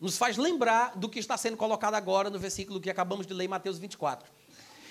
[0.00, 3.48] nos faz lembrar do que está sendo colocado agora no versículo que acabamos de ler
[3.48, 4.30] Mateus 24.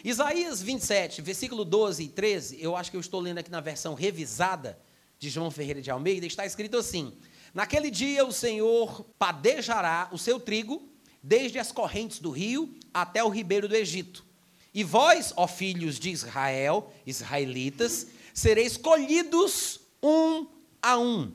[0.04, 3.94] Isaías 27, versículo 12 e 13, eu acho que eu estou lendo aqui na versão
[3.94, 4.80] revisada
[5.18, 7.14] de João Ferreira de Almeida, está escrito assim:
[7.54, 10.88] Naquele dia o Senhor padejará o seu trigo,
[11.22, 14.26] desde as correntes do rio até o ribeiro do Egito.
[14.74, 20.48] E vós, ó filhos de Israel, israelitas, sereis colhidos um
[20.82, 21.32] a um.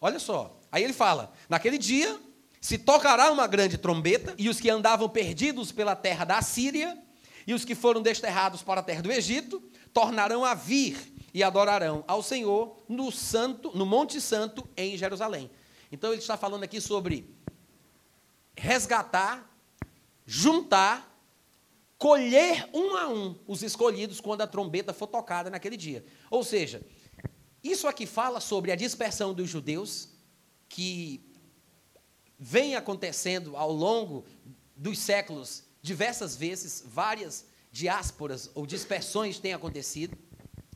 [0.00, 2.20] Olha só, aí ele fala: naquele dia
[2.60, 6.96] se tocará uma grande trombeta, e os que andavam perdidos pela terra da Síria,
[7.46, 12.04] e os que foram desterrados para a terra do Egito, tornarão a vir e adorarão
[12.08, 15.50] ao Senhor no santo, no Monte Santo em Jerusalém.
[15.92, 17.30] Então ele está falando aqui sobre
[18.56, 19.48] resgatar,
[20.24, 21.14] juntar,
[21.98, 26.04] colher um a um os escolhidos quando a trombeta for tocada naquele dia.
[26.30, 26.82] Ou seja,
[27.62, 30.08] isso aqui fala sobre a dispersão dos judeus
[30.68, 31.22] que
[32.38, 34.24] vem acontecendo ao longo
[34.74, 40.18] dos séculos diversas vezes, várias diásporas ou dispersões têm acontecido.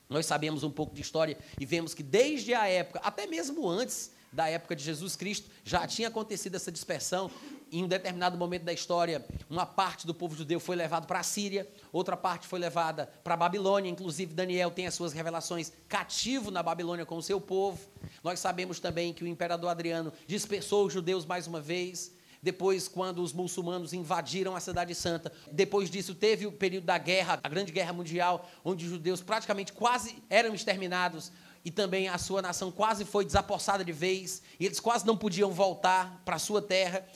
[0.09, 4.12] Nós sabemos um pouco de história e vemos que desde a época, até mesmo antes
[4.33, 7.29] da época de Jesus Cristo, já tinha acontecido essa dispersão.
[7.73, 11.25] Em um determinado momento da história, uma parte do povo judeu foi levado para a
[11.25, 13.90] Síria, outra parte foi levada para a Babilônia.
[13.90, 17.81] Inclusive, Daniel tem as suas revelações cativo na Babilônia com o seu povo.
[18.23, 22.12] Nós sabemos também que o imperador Adriano dispersou os judeus mais uma vez.
[22.42, 27.38] Depois, quando os muçulmanos invadiram a Cidade Santa, depois disso teve o período da guerra,
[27.42, 31.31] a Grande Guerra Mundial, onde os judeus praticamente quase eram exterminados
[31.64, 35.50] e também a sua nação quase foi desapossada de vez, e eles quase não podiam
[35.50, 37.07] voltar para a sua terra.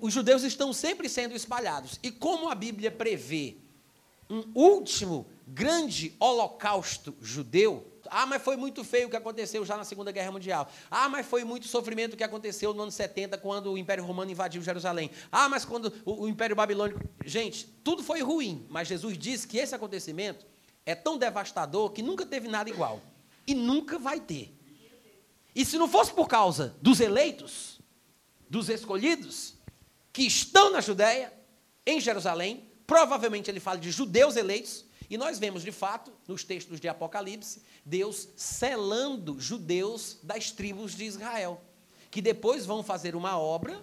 [0.00, 2.00] Os judeus estão sempre sendo espalhados.
[2.02, 3.58] E como a Bíblia prevê
[4.28, 9.82] um último grande holocausto judeu, ah, mas foi muito feio o que aconteceu já na
[9.82, 10.70] Segunda Guerra Mundial.
[10.88, 14.30] Ah, mas foi muito sofrimento o que aconteceu no ano 70, quando o Império Romano
[14.30, 15.10] invadiu Jerusalém.
[15.32, 17.00] Ah, mas quando o, Império Babilônico.
[17.24, 20.46] Gente, tudo foi ruim, mas Jesus disse que esse acontecimento
[20.86, 23.02] é tão devastador que nunca teve nada igual.
[23.44, 24.56] E nunca vai ter.
[25.52, 27.80] E se não fosse por causa dos eleitos,
[28.48, 29.54] dos escolhidos,
[30.12, 31.32] que estão na Judéia,
[31.84, 36.80] em Jerusalém, provavelmente ele fala de judeus eleitos, e nós vemos, de fato, nos textos
[36.80, 41.60] de Apocalipse, Deus selando judeus das tribos de Israel,
[42.10, 43.82] que depois vão fazer uma obra,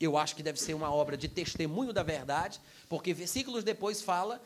[0.00, 4.40] eu acho que deve ser uma obra de testemunho da verdade, porque versículos depois fala,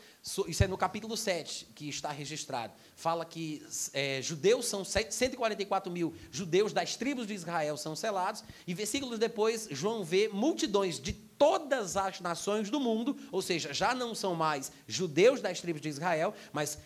[0.48, 6.14] isso é no capítulo 7 que está registrado, fala que é, judeus são 144 mil
[6.30, 11.96] judeus das tribos de Israel são selados, e versículos depois João vê multidões de todas
[11.96, 16.32] as nações do mundo, ou seja, já não são mais judeus das tribos de Israel,
[16.52, 16.78] mas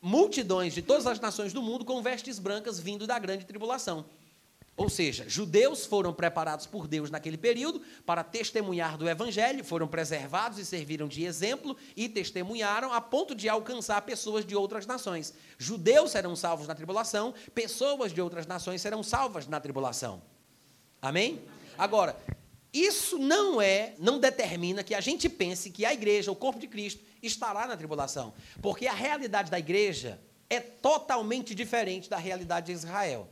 [0.00, 4.04] multidões de todas as nações do mundo com vestes brancas vindo da grande tribulação.
[4.76, 10.60] Ou seja, judeus foram preparados por Deus naquele período para testemunhar do Evangelho, foram preservados
[10.60, 15.34] e serviram de exemplo e testemunharam a ponto de alcançar pessoas de outras nações.
[15.58, 20.22] Judeus serão salvos na tribulação, pessoas de outras nações serão salvas na tribulação.
[21.02, 21.42] Amém?
[21.76, 22.16] Agora,
[22.74, 26.66] isso não é, não determina que a gente pense que a igreja, o corpo de
[26.66, 28.34] Cristo, estará na tribulação.
[28.60, 33.28] Porque a realidade da igreja é totalmente diferente da realidade de Israel.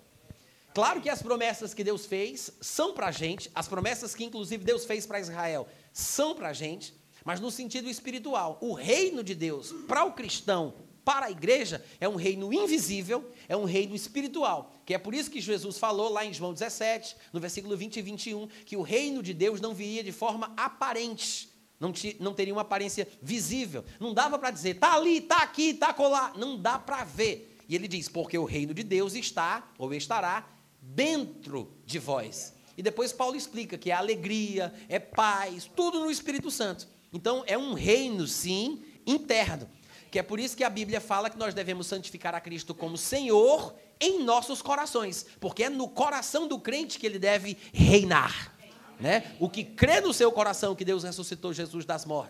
[0.73, 4.65] Claro que as promessas que Deus fez são para a gente, as promessas que inclusive
[4.65, 8.59] Deus fez para Israel são para a gente, mas no sentido espiritual.
[8.61, 10.75] O reino de Deus para o cristão,
[11.05, 14.73] para a igreja, é um reino invisível, é um reino espiritual.
[14.85, 18.03] Que é por isso que Jesus falou lá em João 17, no versículo 20 e
[18.03, 21.49] 21, que o reino de Deus não viria de forma aparente.
[21.79, 23.85] Não, não teria uma aparência visível.
[23.99, 26.39] Não dava para dizer, está ali, está aqui, está colar.
[26.39, 27.59] Não dá para ver.
[27.69, 30.49] E ele diz, porque o reino de Deus está, ou estará,
[30.81, 32.55] dentro de vós.
[32.77, 36.87] E depois Paulo explica que é alegria, é paz, tudo no Espírito Santo.
[37.13, 39.69] Então é um reino, sim, interno.
[40.13, 42.99] Que é por isso que a Bíblia fala que nós devemos santificar a Cristo como
[42.99, 48.55] Senhor em nossos corações, porque é no coração do crente que ele deve reinar.
[49.01, 49.35] Né?
[49.41, 51.87] O que crê no seu coração que Deus ressuscitou Jesus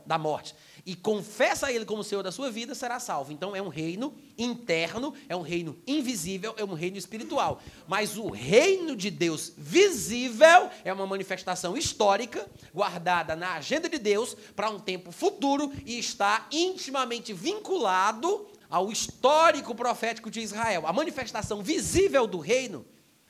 [0.07, 3.33] da morte e confessa a Ele como Senhor da sua vida, será salvo.
[3.33, 7.61] Então é um reino interno, é um reino invisível, é um reino espiritual.
[7.87, 14.37] Mas o reino de Deus visível é uma manifestação histórica, guardada na agenda de Deus
[14.57, 20.87] para um tempo futuro e está intimamente vinculado ao histórico profético de Israel.
[20.87, 22.85] A manifestação visível do reino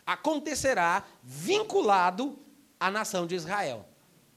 [0.06, 2.38] acontecerá vinculado
[2.80, 3.91] a nação de Israel.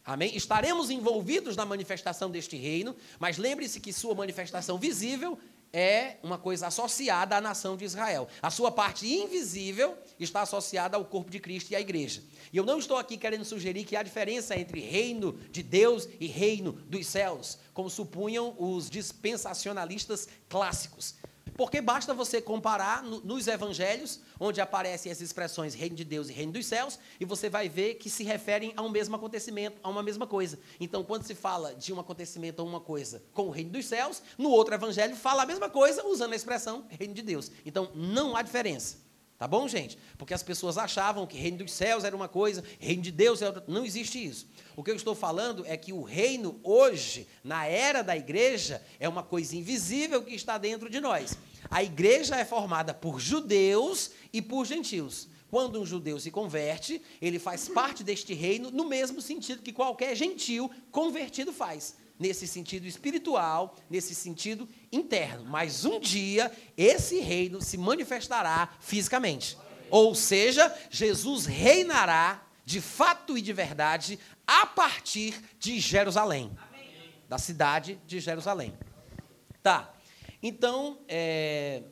[0.05, 0.35] Amém?
[0.35, 5.35] Estaremos envolvidos na manifestação deste reino, mas lembre-se que sua manifestação visível
[5.73, 8.27] é uma coisa associada à nação de Israel.
[8.39, 12.23] A sua parte invisível está associada ao corpo de Cristo e à igreja.
[12.53, 16.27] E eu não estou aqui querendo sugerir que há diferença entre reino de Deus e
[16.27, 21.15] reino dos céus, como supunham os dispensacionalistas clássicos.
[21.53, 26.33] Porque basta você comparar no, nos evangelhos, onde aparecem as expressões reino de Deus e
[26.33, 29.89] reino dos céus, e você vai ver que se referem a um mesmo acontecimento, a
[29.89, 30.59] uma mesma coisa.
[30.79, 34.21] Então, quando se fala de um acontecimento ou uma coisa com o reino dos céus,
[34.37, 37.51] no outro evangelho fala a mesma coisa usando a expressão reino de Deus.
[37.65, 39.04] Então, não há diferença.
[39.37, 39.97] Tá bom, gente?
[40.17, 43.51] Porque as pessoas achavam que reino dos céus era uma coisa, reino de Deus era
[43.51, 43.65] outra.
[43.67, 44.47] Não existe isso.
[44.77, 49.09] O que eu estou falando é que o reino hoje, na era da igreja, é
[49.09, 51.37] uma coisa invisível que está dentro de nós.
[51.69, 55.27] A igreja é formada por judeus e por gentios.
[55.51, 60.15] Quando um judeu se converte, ele faz parte deste reino no mesmo sentido que qualquer
[60.15, 61.95] gentil convertido faz.
[62.17, 65.45] Nesse sentido espiritual, nesse sentido interno.
[65.45, 69.57] Mas um dia, esse reino se manifestará fisicamente.
[69.89, 76.51] Ou seja, Jesus reinará de fato e de verdade a partir de Jerusalém,
[77.27, 78.73] da cidade de Jerusalém.
[79.61, 79.93] Tá.
[80.41, 81.83] Então, é,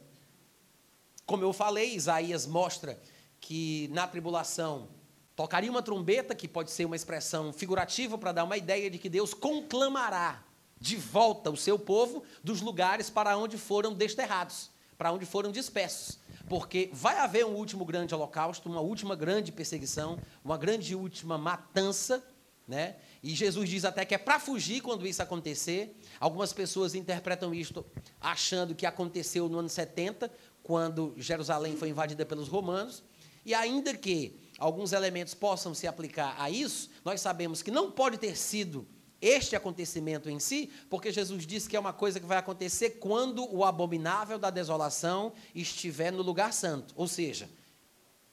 [1.25, 2.99] como eu falei, Isaías mostra
[3.39, 4.89] que na tribulação
[5.35, 9.09] tocaria uma trombeta, que pode ser uma expressão figurativa para dar uma ideia de que
[9.09, 10.43] Deus conclamará
[10.79, 16.19] de volta o seu povo dos lugares para onde foram desterrados, para onde foram dispersos.
[16.49, 22.21] Porque vai haver um último grande holocausto, uma última grande perseguição, uma grande última matança,
[22.67, 22.97] né?
[23.21, 25.97] E Jesus diz até que é para fugir quando isso acontecer.
[26.19, 27.85] Algumas pessoas interpretam isto
[28.19, 30.29] achando que aconteceu no ano 70,
[30.61, 33.01] quando Jerusalém foi invadida pelos romanos.
[33.45, 38.17] E ainda que alguns elementos possam se aplicar a isso, nós sabemos que não pode
[38.17, 38.87] ter sido
[39.21, 43.49] este acontecimento em si, porque Jesus disse que é uma coisa que vai acontecer quando
[43.55, 46.93] o abominável da desolação estiver no lugar santo.
[46.97, 47.49] Ou seja,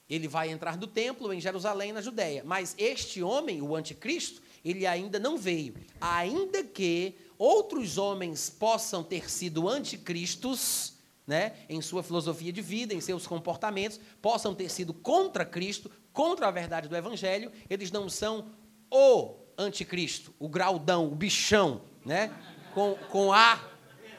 [0.09, 2.43] ele vai entrar no templo em Jerusalém, na Judéia.
[2.45, 5.75] Mas este homem, o anticristo, ele ainda não veio.
[6.01, 10.95] Ainda que outros homens possam ter sido anticristos,
[11.31, 16.49] né, em sua filosofia de vida, em seus comportamentos, possam ter sido contra Cristo, contra
[16.49, 18.51] a verdade do Evangelho, eles não são
[18.91, 22.35] o anticristo, o graudão, o bichão, né,
[22.75, 23.65] com, com A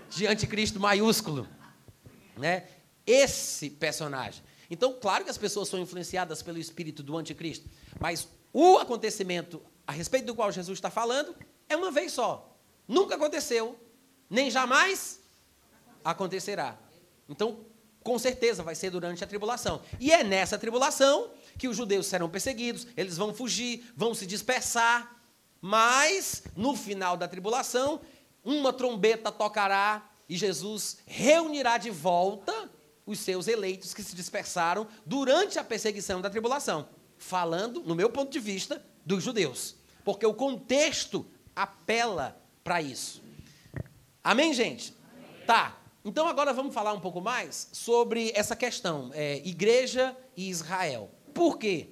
[0.10, 1.50] de anticristo maiúsculo.
[2.38, 2.70] Né?
[3.06, 4.42] Esse personagem.
[4.70, 9.92] Então, claro que as pessoas são influenciadas pelo espírito do anticristo, mas o acontecimento a
[9.92, 11.36] respeito do qual Jesus está falando
[11.68, 12.58] é uma vez só.
[12.88, 13.78] Nunca aconteceu,
[14.30, 15.20] nem jamais
[16.06, 16.80] acontecerá.
[17.32, 17.66] Então,
[18.04, 19.82] com certeza vai ser durante a tribulação.
[20.00, 25.22] E é nessa tribulação que os judeus serão perseguidos, eles vão fugir, vão se dispersar,
[25.62, 28.02] mas no final da tribulação,
[28.44, 32.70] uma trombeta tocará e Jesus reunirá de volta
[33.06, 38.32] os seus eleitos que se dispersaram durante a perseguição da tribulação, falando, no meu ponto
[38.32, 41.26] de vista, dos judeus, porque o contexto
[41.56, 43.22] apela para isso.
[44.24, 44.96] Amém, gente?
[45.14, 45.46] Amém.
[45.46, 45.81] Tá.
[46.04, 51.12] Então agora vamos falar um pouco mais sobre essa questão, é, igreja e Israel.
[51.32, 51.90] Por quê?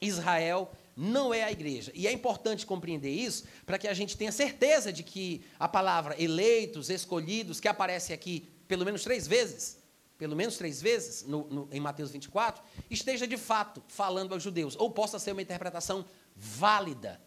[0.00, 1.92] Israel não é a igreja.
[1.94, 6.20] E é importante compreender isso para que a gente tenha certeza de que a palavra
[6.20, 9.78] eleitos, escolhidos, que aparece aqui pelo menos três vezes,
[10.18, 12.60] pelo menos três vezes no, no, em Mateus 24,
[12.90, 17.20] esteja de fato falando aos judeus, ou possa ser uma interpretação válida.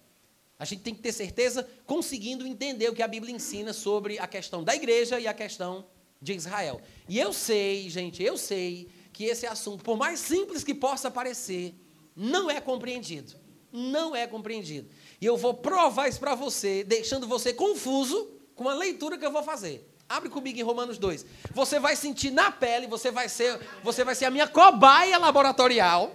[0.59, 4.27] A gente tem que ter certeza conseguindo entender o que a Bíblia ensina sobre a
[4.27, 5.85] questão da igreja e a questão
[6.21, 6.81] de Israel.
[7.09, 11.73] E eu sei, gente, eu sei que esse assunto, por mais simples que possa parecer,
[12.15, 13.33] não é compreendido.
[13.71, 14.89] Não é compreendido.
[15.19, 19.31] E eu vou provar isso para você, deixando você confuso com a leitura que eu
[19.31, 19.87] vou fazer.
[20.07, 21.25] Abre comigo em Romanos 2.
[21.53, 26.13] Você vai sentir na pele, você vai ser, você vai ser a minha cobaia laboratorial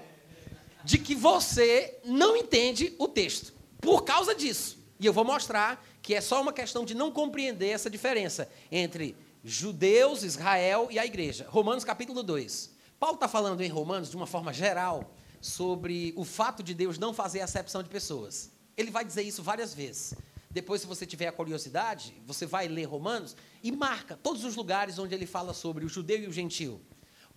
[0.85, 3.55] de que você não entende o texto.
[3.81, 4.79] Por causa disso.
[5.01, 9.17] E eu vou mostrar que é só uma questão de não compreender essa diferença entre
[9.49, 11.47] judeus, Israel e a igreja.
[11.49, 12.75] Romanos capítulo 2.
[12.99, 17.15] Paulo está falando em Romanos de uma forma geral sobre o fato de Deus não
[17.15, 18.51] fazer acepção de pessoas.
[18.77, 20.15] Ele vai dizer isso várias vezes.
[20.51, 24.99] Depois, se você tiver a curiosidade, você vai ler Romanos e marca todos os lugares
[24.99, 26.81] onde ele fala sobre o judeu e o gentil.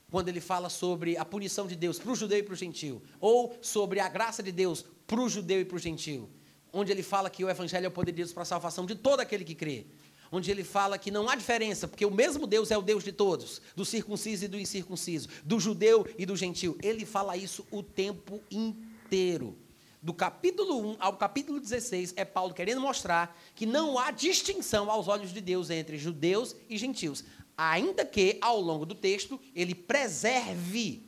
[0.09, 3.03] Quando ele fala sobre a punição de Deus para o judeu e para o gentil.
[3.19, 6.27] Ou sobre a graça de Deus para o judeu e para o gentil.
[6.73, 8.95] Onde ele fala que o evangelho é o poder de Deus para a salvação de
[8.95, 9.85] todo aquele que crê
[10.31, 13.11] onde ele fala que não há diferença, porque o mesmo Deus é o Deus de
[13.11, 16.77] todos, do circunciso e do incircunciso, do judeu e do gentil.
[16.81, 19.57] Ele fala isso o tempo inteiro.
[20.01, 25.09] Do capítulo 1 ao capítulo 16, é Paulo querendo mostrar que não há distinção aos
[25.09, 27.25] olhos de Deus entre judeus e gentios,
[27.57, 31.05] ainda que, ao longo do texto, ele preserve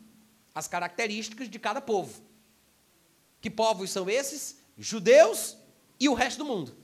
[0.53, 2.21] as características de cada povo.
[3.39, 4.57] Que povos são esses?
[4.77, 5.55] Judeus
[5.97, 6.75] e o resto do mundo.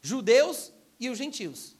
[0.00, 1.76] Judeus e os gentios.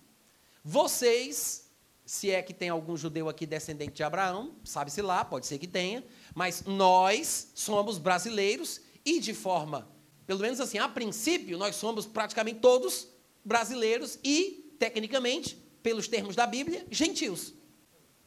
[0.64, 1.70] Vocês,
[2.04, 5.66] se é que tem algum judeu aqui descendente de Abraão, sabe-se lá, pode ser que
[5.66, 6.04] tenha,
[6.34, 9.88] mas nós somos brasileiros e de forma,
[10.26, 13.08] pelo menos assim, a princípio, nós somos praticamente todos
[13.44, 17.54] brasileiros e, tecnicamente, pelos termos da Bíblia, gentios.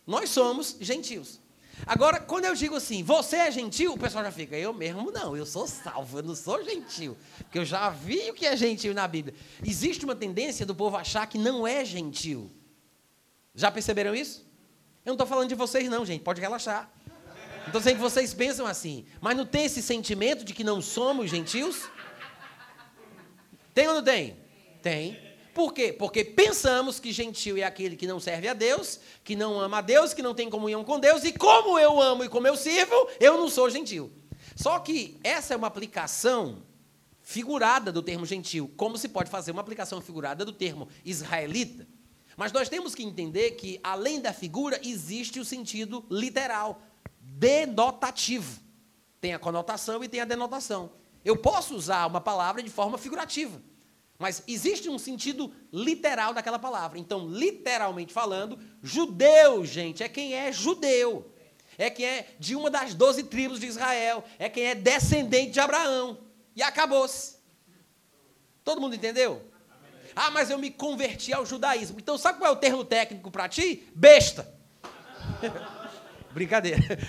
[0.08, 1.42] Nós somos gentios.
[1.86, 5.36] Agora, quando eu digo assim, você é gentil, o pessoal já fica, eu mesmo não,
[5.36, 7.18] eu sou salvo, eu não sou gentil.
[7.38, 9.36] Porque eu já vi o que é gentil na Bíblia.
[9.66, 12.52] Existe uma tendência do povo achar que não é gentil.
[13.56, 14.46] Já perceberam isso?
[15.06, 16.92] Eu não estou falando de vocês, não, gente, pode relaxar.
[17.66, 21.30] Estou dizendo que vocês pensam assim, mas não tem esse sentimento de que não somos
[21.30, 21.90] gentios?
[23.74, 24.38] Tem ou não tem?
[24.82, 25.29] Tem.
[25.54, 25.92] Por quê?
[25.92, 29.82] Porque pensamos que gentil é aquele que não serve a Deus, que não ama a
[29.82, 33.10] Deus, que não tem comunhão com Deus, e como eu amo e como eu sirvo,
[33.20, 34.12] eu não sou gentil.
[34.56, 36.64] Só que essa é uma aplicação
[37.22, 41.88] figurada do termo gentil, como se pode fazer uma aplicação figurada do termo israelita.
[42.36, 46.82] Mas nós temos que entender que, além da figura, existe o sentido literal,
[47.22, 48.62] denotativo.
[49.20, 50.92] Tem a conotação e tem a denotação.
[51.24, 53.62] Eu posso usar uma palavra de forma figurativa.
[54.20, 57.00] Mas existe um sentido literal daquela palavra.
[57.00, 61.34] Então, literalmente falando, judeu, gente, é quem é judeu.
[61.78, 64.26] É quem é de uma das doze tribos de Israel.
[64.38, 66.18] É quem é descendente de Abraão.
[66.54, 67.38] E acabou-se.
[68.66, 69.42] Todo mundo entendeu?
[70.14, 71.98] Ah, mas eu me converti ao judaísmo.
[71.98, 73.88] Então, sabe qual é o termo técnico para ti?
[73.96, 74.54] Besta.
[76.34, 77.00] Brincadeira.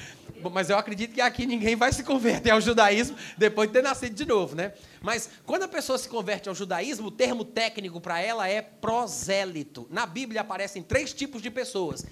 [0.49, 4.15] Mas eu acredito que aqui ninguém vai se converter ao judaísmo depois de ter nascido
[4.15, 4.73] de novo, né?
[5.03, 9.87] Mas quando a pessoa se converte ao judaísmo, o termo técnico para ela é prosélito.
[9.91, 12.07] Na Bíblia aparecem três tipos de pessoas.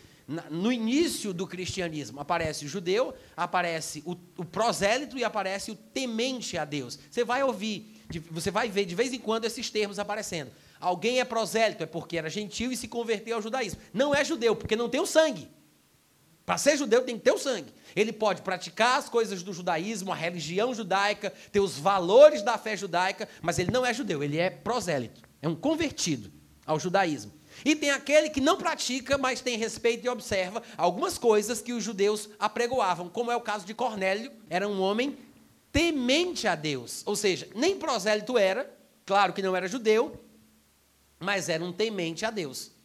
[0.51, 6.59] No início do cristianismo aparece o judeu, aparece o, o prosélito e aparece o temente
[6.59, 6.99] a Deus.
[7.11, 10.51] Você vai ouvir, você vai ver de vez em quando esses termos aparecendo.
[10.79, 13.81] Alguém é prosélito, é porque era gentil e se converteu ao judaísmo.
[13.93, 15.49] Não é judeu, porque não tem o sangue.
[16.49, 17.71] Para ser judeu tem que ter o sangue.
[17.95, 22.75] Ele pode praticar as coisas do judaísmo, a religião judaica, ter os valores da fé
[22.75, 26.33] judaica, mas ele não é judeu, ele é prosélito, é um convertido
[26.65, 27.35] ao judaísmo.
[27.67, 31.85] E tem aquele que não pratica, mas tem respeito e observa algumas coisas que os
[31.85, 35.19] judeus apregoavam, como é o caso de Cornélio, era um homem
[35.71, 38.75] temente a Deus, ou seja, nem prosélito era,
[39.05, 40.19] claro que não era judeu,
[41.21, 42.78] mas era um temente a Deus.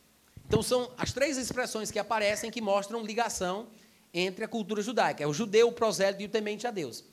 [0.46, 3.70] Então, são as três expressões que aparecem que mostram ligação
[4.14, 7.04] entre a cultura judaica: é o judeu, o prosélito e o temente a Deus.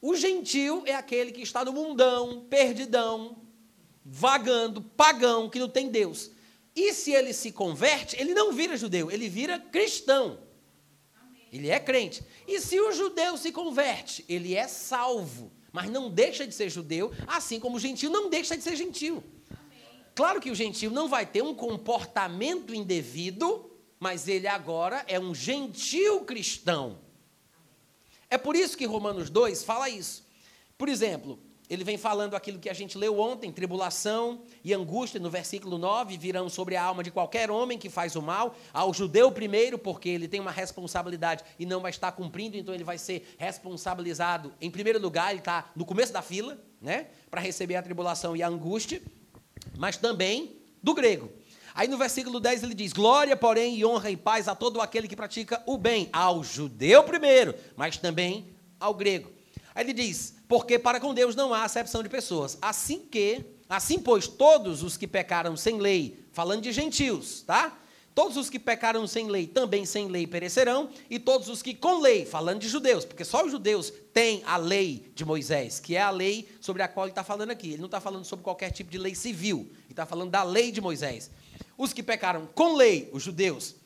[0.00, 3.42] O gentil é aquele que está no mundão, perdidão,
[4.04, 6.30] vagando, pagão, que não tem Deus.
[6.74, 10.38] E se ele se converte, ele não vira judeu, ele vira cristão.
[11.52, 12.22] Ele é crente.
[12.46, 17.12] E se o judeu se converte, ele é salvo, mas não deixa de ser judeu,
[17.26, 19.24] assim como o gentil não deixa de ser gentil.
[20.18, 25.32] Claro que o gentil não vai ter um comportamento indevido, mas ele agora é um
[25.32, 26.98] gentil cristão.
[28.28, 30.26] É por isso que Romanos 2 fala isso.
[30.76, 31.38] Por exemplo,
[31.70, 36.18] ele vem falando aquilo que a gente leu ontem: tribulação e angústia, no versículo 9,
[36.18, 40.08] virão sobre a alma de qualquer homem que faz o mal, ao judeu primeiro, porque
[40.08, 44.68] ele tem uma responsabilidade e não vai estar cumprindo, então ele vai ser responsabilizado em
[44.68, 48.48] primeiro lugar, ele está no começo da fila, né, para receber a tribulação e a
[48.48, 49.00] angústia,
[49.78, 51.30] mas também do grego.
[51.74, 55.06] Aí no versículo 10 ele diz: Glória, porém, e honra e paz a todo aquele
[55.08, 58.48] que pratica o bem, ao judeu primeiro, mas também
[58.80, 59.30] ao grego.
[59.74, 62.58] Aí ele diz: porque para com Deus não há acepção de pessoas.
[62.60, 67.78] Assim que, assim pois, todos os que pecaram sem lei, falando de gentios, tá?
[68.18, 72.00] Todos os que pecaram sem lei, também sem lei perecerão, e todos os que com
[72.00, 76.02] lei, falando de judeus, porque só os judeus têm a lei de Moisés, que é
[76.02, 77.68] a lei sobre a qual ele está falando aqui.
[77.68, 80.72] Ele não está falando sobre qualquer tipo de lei civil, ele está falando da lei
[80.72, 81.30] de Moisés.
[81.76, 83.76] Os que pecaram com lei, os judeus,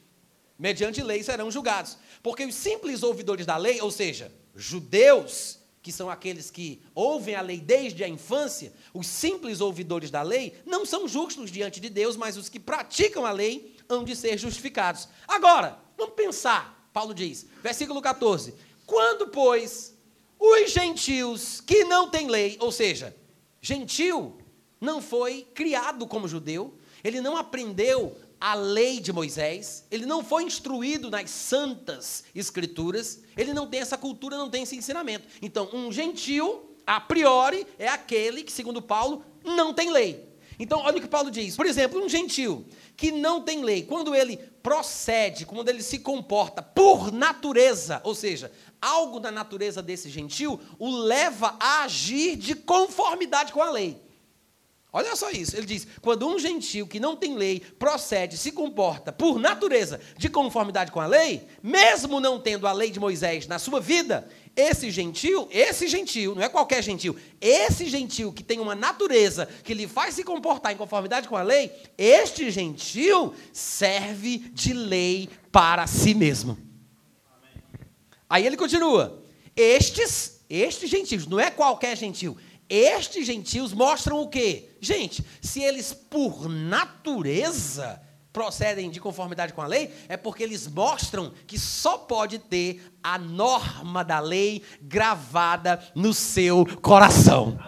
[0.58, 1.98] mediante lei serão julgados.
[2.22, 7.40] Porque os simples ouvidores da lei, ou seja, judeus que são aqueles que ouvem a
[7.40, 12.16] lei desde a infância, os simples ouvidores da lei, não são justos diante de Deus,
[12.16, 15.08] mas os que praticam a lei hão de ser justificados.
[15.26, 18.54] Agora, vamos pensar, Paulo diz, versículo 14:
[18.86, 19.96] quando, pois,
[20.38, 23.16] os gentios que não têm lei, ou seja,
[23.60, 24.38] gentil
[24.80, 30.42] não foi criado como judeu, ele não aprendeu a lei de Moisés, ele não foi
[30.42, 35.28] instruído nas santas escrituras, ele não tem essa cultura, não tem esse ensinamento.
[35.40, 40.28] Então, um gentil, a priori, é aquele que, segundo Paulo, não tem lei.
[40.62, 41.56] Então, olha o que Paulo diz.
[41.56, 42.64] Por exemplo, um gentil
[42.96, 48.52] que não tem lei, quando ele procede, quando ele se comporta por natureza, ou seja,
[48.80, 54.00] algo da natureza desse gentil o leva a agir de conformidade com a lei.
[54.92, 55.56] Olha só isso.
[55.56, 60.28] Ele diz: quando um gentil que não tem lei procede, se comporta por natureza de
[60.28, 64.90] conformidade com a lei, mesmo não tendo a lei de Moisés na sua vida, esse
[64.90, 69.88] gentil, esse gentil, não é qualquer gentil, esse gentil que tem uma natureza que lhe
[69.88, 76.12] faz se comportar em conformidade com a lei, este gentil serve de lei para si
[76.12, 76.58] mesmo.
[78.28, 79.22] Aí ele continua:
[79.56, 82.36] estes, estes gentios, não é qualquer gentil,
[82.74, 84.70] estes gentios mostram o quê?
[84.80, 88.00] Gente, se eles por natureza
[88.32, 93.18] procedem de conformidade com a lei, é porque eles mostram que só pode ter a
[93.18, 97.58] norma da lei gravada no seu coração.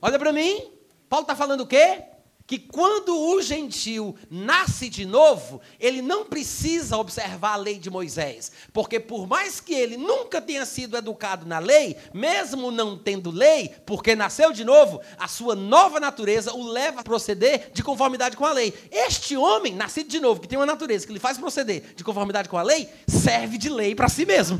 [0.00, 0.70] Olha para mim,
[1.06, 2.02] Paulo está falando o quê?
[2.46, 8.52] Que quando o gentil nasce de novo, ele não precisa observar a lei de Moisés,
[8.72, 13.74] porque por mais que ele nunca tenha sido educado na lei, mesmo não tendo lei,
[13.84, 18.44] porque nasceu de novo, a sua nova natureza o leva a proceder de conformidade com
[18.44, 18.72] a lei.
[18.90, 22.48] Este homem, nascido de novo, que tem uma natureza que lhe faz proceder de conformidade
[22.48, 24.58] com a lei, serve de lei para si mesmo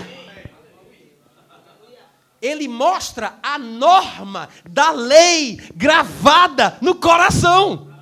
[2.41, 7.95] ele mostra a norma da lei gravada no coração.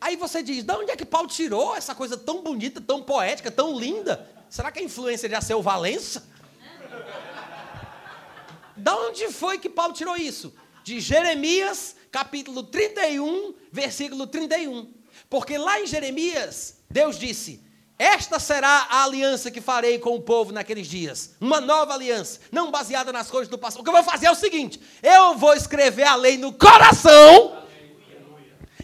[0.00, 3.50] Aí você diz: de onde é que Paulo tirou essa coisa tão bonita, tão poética,
[3.50, 4.28] tão linda?
[4.48, 6.26] Será que a influência de Aceu Valença?
[8.76, 10.54] Da onde foi que Paulo tirou isso?
[10.84, 14.92] De Jeremias, capítulo 31, versículo 31.
[15.28, 17.62] Porque lá em Jeremias, Deus disse:
[17.98, 21.34] esta será a aliança que farei com o povo naqueles dias.
[21.40, 23.80] Uma nova aliança, não baseada nas coisas do passado.
[23.80, 27.64] O que eu vou fazer é o seguinte: eu vou escrever a lei no coração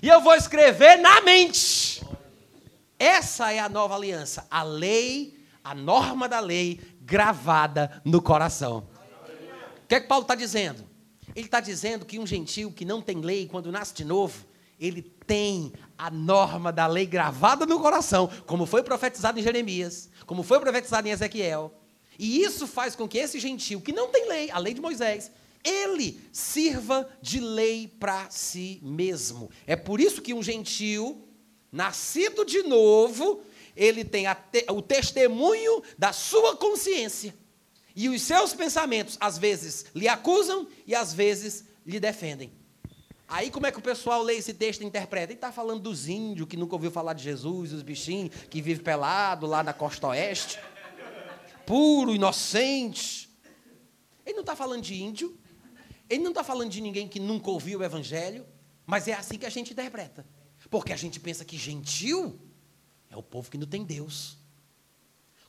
[0.03, 2.03] e eu vou escrever na mente.
[2.99, 4.47] Essa é a nova aliança.
[4.51, 8.89] A lei, a norma da lei gravada no coração.
[9.85, 10.85] O que é que Paulo está dizendo?
[11.37, 14.45] Ele está dizendo que um gentil que não tem lei, quando nasce de novo,
[14.79, 20.43] ele tem a norma da lei gravada no coração, como foi profetizado em Jeremias, como
[20.43, 21.73] foi profetizado em Ezequiel.
[22.19, 25.31] E isso faz com que esse gentil, que não tem lei, a lei de Moisés,
[25.65, 29.51] ele sirva de lei para si mesmo.
[29.67, 31.27] É por isso que um gentil,
[31.73, 33.43] nascido de novo,
[33.75, 37.35] ele tem te, o testemunho da sua consciência.
[37.97, 42.53] E os seus pensamentos, às vezes, lhe acusam e às vezes lhe defendem.
[43.27, 45.33] Aí como é que o pessoal lê esse texto e interpreta?
[45.33, 48.85] Ele está falando dos índios que nunca ouviu falar de Jesus, os bichinhos que vivem
[48.85, 50.59] pelado lá na costa oeste.
[51.67, 53.31] Puro, inocente.
[54.25, 55.37] Ele não está falando de índio.
[56.09, 58.47] Ele não está falando de ninguém que nunca ouviu o evangelho.
[58.87, 60.27] Mas é assim que a gente interpreta.
[60.71, 62.39] Porque a gente pensa que gentil
[63.09, 64.37] é o povo que não tem Deus.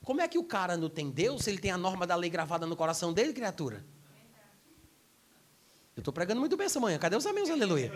[0.04, 2.30] Como é que o cara não tem Deus se ele tem a norma da lei
[2.30, 3.84] gravada no coração dele, criatura?
[5.96, 6.98] Eu estou pregando muito bem essa manhã.
[7.00, 7.50] Cadê os amigos?
[7.50, 7.92] Aleluia.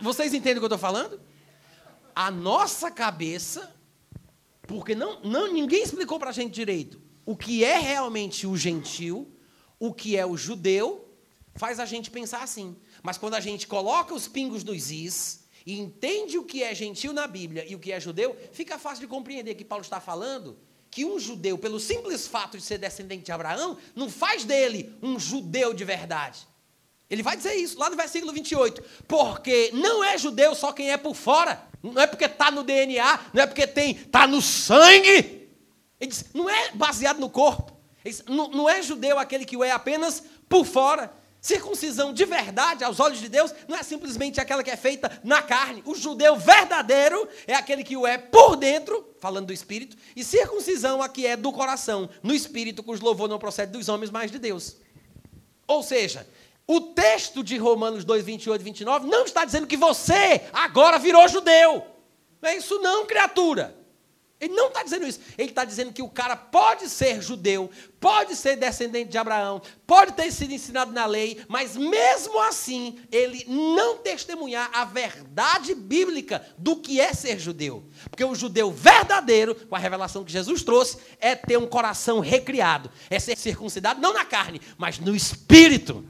[0.00, 1.20] Vocês entendem o que eu estou falando?
[2.12, 3.72] A nossa cabeça,
[4.62, 9.32] porque não, não ninguém explicou para a gente direito o que é realmente o gentil,
[9.78, 11.08] o que é o judeu,
[11.54, 12.76] faz a gente pensar assim.
[13.00, 17.12] Mas quando a gente coloca os pingos nos is, e entende o que é gentil
[17.12, 20.58] na Bíblia e o que é judeu, fica fácil de compreender que Paulo está falando
[20.94, 25.18] que um judeu, pelo simples fato de ser descendente de Abraão, não faz dele um
[25.18, 26.46] judeu de verdade.
[27.10, 28.80] Ele vai dizer isso lá no versículo 28.
[29.08, 31.66] Porque não é judeu só quem é por fora.
[31.82, 35.48] Não é porque está no DNA, não é porque tem, está no sangue.
[35.98, 37.76] Ele diz, não é baseado no corpo.
[38.04, 41.12] Diz, não, não é judeu aquele que o é apenas por fora.
[41.44, 45.42] Circuncisão de verdade, aos olhos de Deus, não é simplesmente aquela que é feita na
[45.42, 45.82] carne.
[45.84, 51.02] O judeu verdadeiro é aquele que o é por dentro, falando do espírito, e circuncisão
[51.02, 54.78] aqui é do coração, no espírito, cujo louvor não procede dos homens, mas de Deus.
[55.66, 56.26] Ou seja,
[56.66, 61.28] o texto de Romanos 2, 28 e 29 não está dizendo que você agora virou
[61.28, 61.86] judeu.
[62.40, 63.76] Não é isso, não, criatura.
[64.44, 65.20] Ele não está dizendo isso.
[65.38, 70.12] Ele está dizendo que o cara pode ser judeu, pode ser descendente de Abraão, pode
[70.12, 76.76] ter sido ensinado na lei, mas mesmo assim, ele não testemunhar a verdade bíblica do
[76.76, 77.84] que é ser judeu.
[78.10, 82.90] Porque o judeu verdadeiro, com a revelação que Jesus trouxe, é ter um coração recriado,
[83.08, 86.04] é ser circuncidado não na carne, mas no espírito.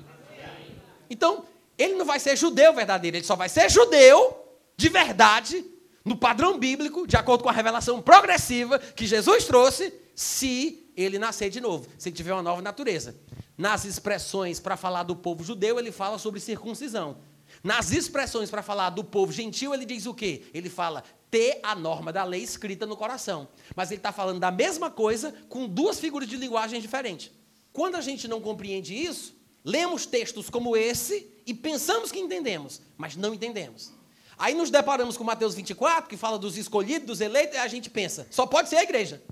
[1.08, 1.44] Então,
[1.78, 4.44] ele não vai ser judeu verdadeiro, ele só vai ser judeu
[4.76, 5.64] de verdade
[6.04, 11.50] no padrão bíblico, de acordo com a revelação progressiva que Jesus trouxe, se ele nascer
[11.50, 13.16] de novo, se ele tiver uma nova natureza.
[13.56, 17.16] Nas expressões para falar do povo judeu, ele fala sobre circuncisão.
[17.62, 20.42] Nas expressões para falar do povo gentil, ele diz o quê?
[20.52, 23.48] Ele fala ter a norma da lei escrita no coração.
[23.74, 27.30] Mas ele está falando da mesma coisa com duas figuras de linguagem diferentes.
[27.72, 33.16] Quando a gente não compreende isso, lemos textos como esse e pensamos que entendemos, mas
[33.16, 33.92] não entendemos.
[34.38, 37.88] Aí nos deparamos com Mateus 24, que fala dos escolhidos, dos eleitos, e a gente
[37.88, 39.22] pensa, só pode ser a igreja.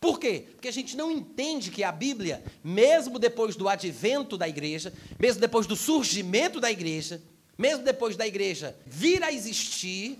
[0.00, 0.46] Por quê?
[0.52, 5.40] Porque a gente não entende que a Bíblia, mesmo depois do advento da igreja, mesmo
[5.40, 7.22] depois do surgimento da igreja,
[7.58, 10.18] mesmo depois da igreja vir a existir,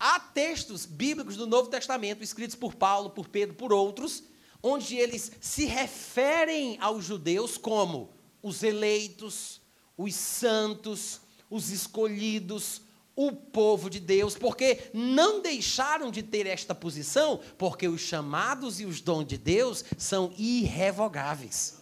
[0.00, 4.24] há textos bíblicos do Novo Testamento, escritos por Paulo, por Pedro, por outros,
[4.60, 8.10] onde eles se referem aos judeus como
[8.42, 9.60] os eleitos,
[9.96, 11.20] os santos,
[11.54, 12.82] os escolhidos,
[13.14, 18.84] o povo de Deus, porque não deixaram de ter esta posição, porque os chamados e
[18.84, 21.78] os dons de Deus são irrevogáveis.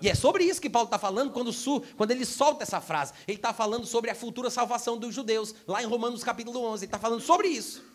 [0.00, 1.50] E é sobre isso que Paulo está falando quando,
[1.96, 3.14] quando ele solta essa frase.
[3.26, 6.84] Ele está falando sobre a futura salvação dos judeus, lá em Romanos capítulo 11.
[6.84, 7.87] Ele está falando sobre isso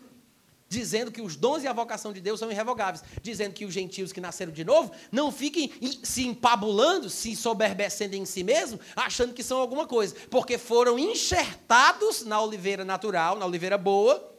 [0.68, 4.12] dizendo que os dons e a vocação de Deus são irrevogáveis, dizendo que os gentios
[4.12, 5.70] que nasceram de novo não fiquem
[6.02, 12.24] se empabulando, se soberbecendo em si mesmo, achando que são alguma coisa, porque foram enxertados
[12.24, 14.32] na oliveira natural, na oliveira boa,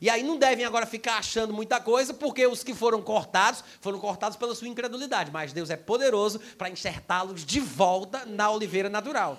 [0.00, 4.00] e aí não devem agora ficar achando muita coisa, porque os que foram cortados, foram
[4.00, 9.38] cortados pela sua incredulidade, mas Deus é poderoso para enxertá-los de volta na oliveira natural.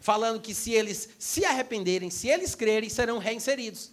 [0.00, 3.90] Falando que se eles se arrependerem, se eles crerem, serão reinseridos.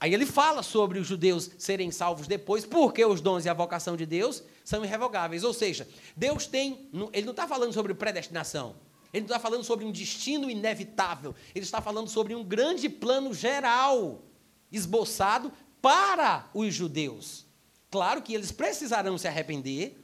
[0.00, 3.96] Aí ele fala sobre os judeus serem salvos depois, porque os dons e a vocação
[3.96, 5.42] de Deus são irrevogáveis.
[5.42, 6.88] Ou seja, Deus tem.
[7.12, 8.76] Ele não está falando sobre predestinação.
[9.12, 11.34] Ele não está falando sobre um destino inevitável.
[11.54, 14.22] Ele está falando sobre um grande plano geral
[14.70, 17.46] esboçado para os judeus.
[17.90, 19.96] Claro que eles precisarão se arrepender,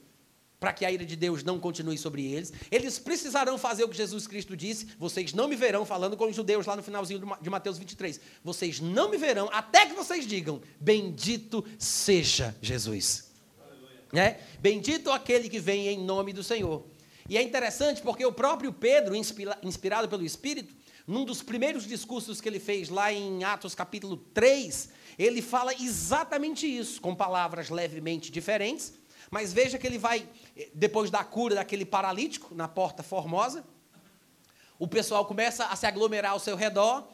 [0.65, 2.51] para que a ira de Deus não continue sobre eles.
[2.71, 6.35] Eles precisarão fazer o que Jesus Cristo disse: vocês não me verão, falando com os
[6.35, 8.19] judeus lá no finalzinho de Mateus 23.
[8.43, 13.31] Vocês não me verão até que vocês digam: Bendito seja Jesus.
[14.15, 14.39] É?
[14.59, 16.87] Bendito aquele que vem em nome do Senhor.
[17.29, 20.75] E é interessante porque o próprio Pedro, inspirado pelo Espírito,
[21.07, 24.89] num dos primeiros discursos que ele fez lá em Atos capítulo 3,
[25.19, 28.95] ele fala exatamente isso, com palavras levemente diferentes,
[29.35, 30.29] mas veja que ele vai,
[30.73, 33.65] depois da cura daquele paralítico na porta formosa,
[34.79, 37.09] o pessoal começa a se aglomerar ao seu redor.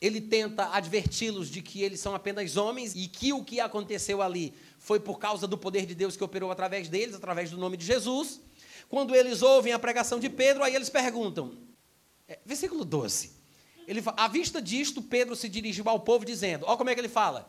[0.00, 4.54] Ele tenta adverti-los de que eles são apenas homens e que o que aconteceu ali
[4.78, 7.84] foi por causa do poder de Deus que operou através deles, através do nome de
[7.84, 8.40] Jesus.
[8.88, 11.52] Quando eles ouvem a pregação de Pedro, aí eles perguntam,
[12.26, 13.30] é, versículo 12.
[13.86, 17.00] Ele fala, à vista disto, Pedro se dirigiu ao povo dizendo: Olha como é que
[17.02, 17.46] ele fala: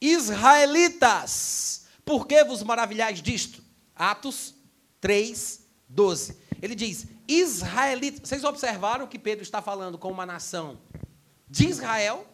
[0.00, 3.60] Israelitas, por que vos maravilhais disto?
[3.92, 4.54] Atos
[5.00, 6.36] 3, 12.
[6.62, 8.28] Ele diz: Israelitas.
[8.28, 10.78] Vocês observaram que Pedro está falando com uma nação
[11.50, 12.24] de Israel?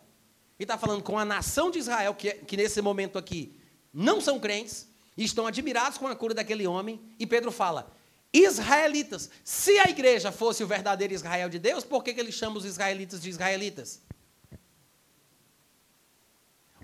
[0.58, 3.58] Ele está falando com a nação de Israel, que, que nesse momento aqui
[3.90, 7.00] não são crentes e estão admirados com a cura daquele homem.
[7.18, 7.90] E Pedro fala:
[8.30, 9.30] Israelitas.
[9.42, 12.66] Se a igreja fosse o verdadeiro Israel de Deus, por que, que ele chama os
[12.66, 14.02] israelitas de israelitas?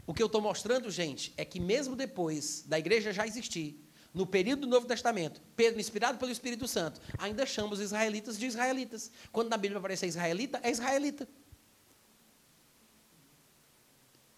[0.08, 3.78] O que eu estou mostrando, gente, é que mesmo depois da igreja já existir,
[4.14, 8.46] no período do Novo Testamento, Pedro, inspirado pelo Espírito Santo, ainda chama os israelitas de
[8.46, 9.10] israelitas.
[9.30, 11.28] Quando na Bíblia aparecer israelita, é israelita.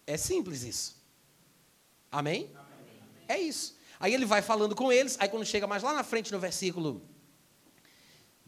[0.05, 1.01] É simples isso.
[2.11, 2.51] Amém?
[2.53, 2.99] Amém?
[3.29, 3.77] É isso.
[3.97, 7.01] Aí ele vai falando com eles, aí quando chega mais lá na frente no versículo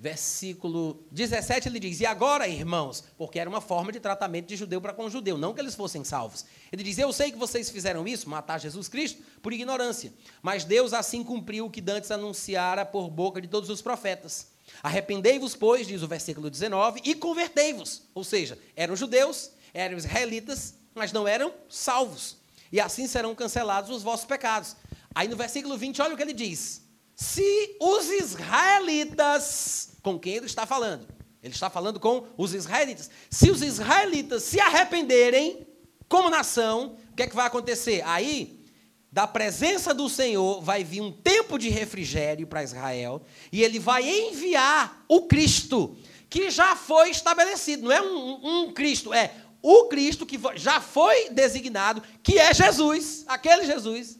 [0.04, 4.82] Versículo 17 ele diz: E agora, irmãos, porque era uma forma de tratamento de judeu
[4.82, 6.44] para com judeu, não que eles fossem salvos.
[6.74, 10.12] Ele diz: Eu sei que vocês fizeram isso, matar Jesus Cristo, por ignorância.
[10.42, 14.48] Mas Deus assim cumpriu o que Dantes anunciara por boca de todos os profetas.
[14.84, 18.02] Arrependei-vos, pois, diz o versículo 19, e convertei-vos.
[18.14, 22.36] Ou seja, eram judeus, eram israelitas, mas não eram salvos.
[22.74, 24.76] E assim serão cancelados os vossos pecados.
[25.16, 26.83] Aí no versículo 20, olha o que ele diz:
[27.24, 31.08] Se os israelitas com quem ele está falando?
[31.42, 33.10] Ele está falando com os israelitas.
[33.30, 35.66] Se os israelitas se arrependerem
[36.10, 38.04] como nação, o que é que vai acontecer?
[38.06, 38.62] Aí,
[39.10, 43.22] da presença do Senhor, vai vir um tempo de refrigério para Israel,
[43.52, 45.96] e ele vai enviar o Cristo,
[46.30, 47.84] que já foi estabelecido.
[47.84, 53.24] Não é um, um Cristo, é o Cristo que já foi designado, que é Jesus,
[53.28, 54.20] aquele Jesus,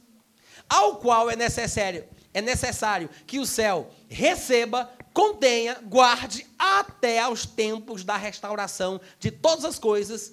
[0.68, 8.02] ao qual é necessário, é necessário que o céu receba contenha, guarde até aos tempos
[8.02, 10.32] da restauração de todas as coisas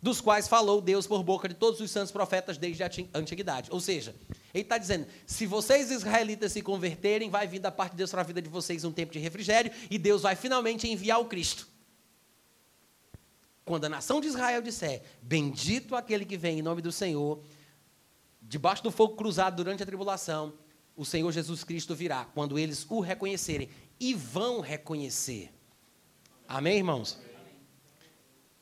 [0.00, 3.70] dos quais falou Deus por boca de todos os santos profetas desde a antiguidade.
[3.70, 4.16] Ou seja,
[4.52, 8.22] ele está dizendo: se vocês israelitas se converterem, vai vir da parte de Deus para
[8.22, 11.68] a vida de vocês um tempo de refrigério e Deus vai finalmente enviar o Cristo.
[13.64, 17.40] Quando a nação de Israel disser: Bendito aquele que vem em nome do Senhor,
[18.40, 20.54] debaixo do fogo cruzado durante a tribulação,
[20.96, 23.68] o Senhor Jesus Cristo virá, quando eles o reconhecerem
[23.98, 25.52] e vão reconhecer.
[26.46, 27.18] Amém, irmãos?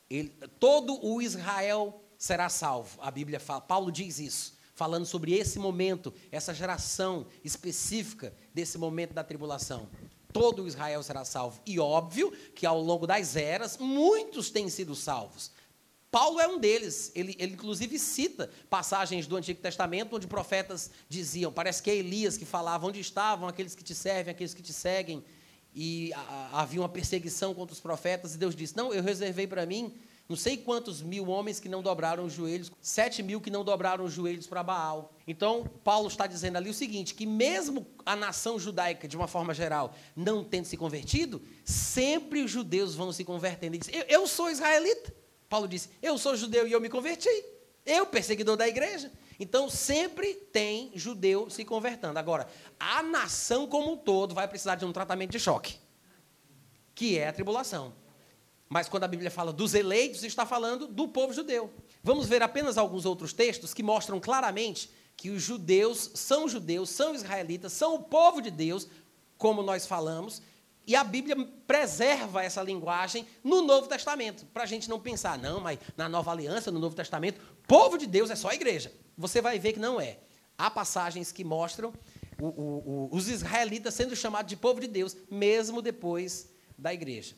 [0.09, 0.29] Ele,
[0.59, 2.99] todo o Israel será salvo.
[3.01, 9.15] A Bíblia fala, Paulo diz isso, falando sobre esse momento, essa geração específica desse momento
[9.15, 9.89] da tribulação.
[10.33, 11.61] Todo o Israel será salvo.
[11.67, 15.51] E óbvio que ao longo das eras, muitos têm sido salvos.
[16.11, 17.13] Paulo é um deles.
[17.15, 22.37] Ele, ele, inclusive, cita passagens do Antigo Testamento onde profetas diziam, parece que é Elias
[22.37, 25.25] que falava, onde estavam aqueles que te servem, aqueles que te seguem.
[25.75, 29.65] E a, havia uma perseguição contra os profetas, e Deus disse: Não, eu reservei para
[29.65, 29.95] mim
[30.31, 34.05] não sei quantos mil homens que não dobraram os joelhos, sete mil que não dobraram
[34.05, 35.13] os joelhos para Baal.
[35.27, 39.53] Então, Paulo está dizendo ali o seguinte: que mesmo a nação judaica, de uma forma
[39.53, 43.75] geral, não tendo se convertido, sempre os judeus vão se convertendo.
[43.75, 45.20] Ele diz: eu, eu sou israelita.
[45.51, 47.29] Paulo disse: Eu sou judeu e eu me converti.
[47.85, 49.13] Eu, perseguidor da igreja.
[49.39, 52.19] Então, sempre tem judeu se convertendo.
[52.19, 52.49] Agora,
[52.79, 55.79] a nação como um todo vai precisar de um tratamento de choque,
[56.95, 57.93] que é a tribulação.
[58.69, 61.73] Mas quando a Bíblia fala dos eleitos, está falando do povo judeu.
[62.05, 67.15] Vamos ver apenas alguns outros textos que mostram claramente que os judeus são judeus, são
[67.15, 68.87] israelitas, são o povo de Deus,
[69.37, 70.41] como nós falamos,
[70.91, 71.37] e a Bíblia
[71.69, 76.33] preserva essa linguagem no Novo Testamento, para a gente não pensar, não, mas na Nova
[76.33, 78.93] Aliança, no Novo Testamento, povo de Deus é só a igreja.
[79.17, 80.19] Você vai ver que não é.
[80.59, 81.93] Há passagens que mostram
[82.41, 87.37] o, o, o, os israelitas sendo chamados de povo de Deus, mesmo depois da igreja.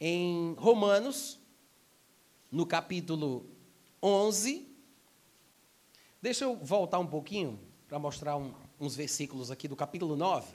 [0.00, 1.40] Em Romanos,
[2.48, 3.50] no capítulo
[4.00, 4.68] 11,
[6.22, 10.46] deixa eu voltar um pouquinho para mostrar um, uns versículos aqui do capítulo 9.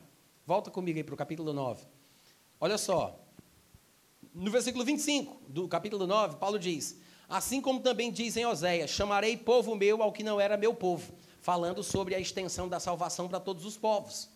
[0.45, 1.98] Volta comigo aí para o capítulo 9.
[2.59, 3.17] Olha só.
[4.33, 6.97] No versículo 25 do capítulo 9, Paulo diz:
[7.27, 11.13] Assim como também diz em Oséias: Chamarei povo meu ao que não era meu povo,
[11.41, 14.29] falando sobre a extensão da salvação para todos os povos.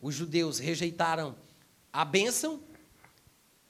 [0.00, 1.34] Os judeus rejeitaram
[1.92, 2.60] a bênção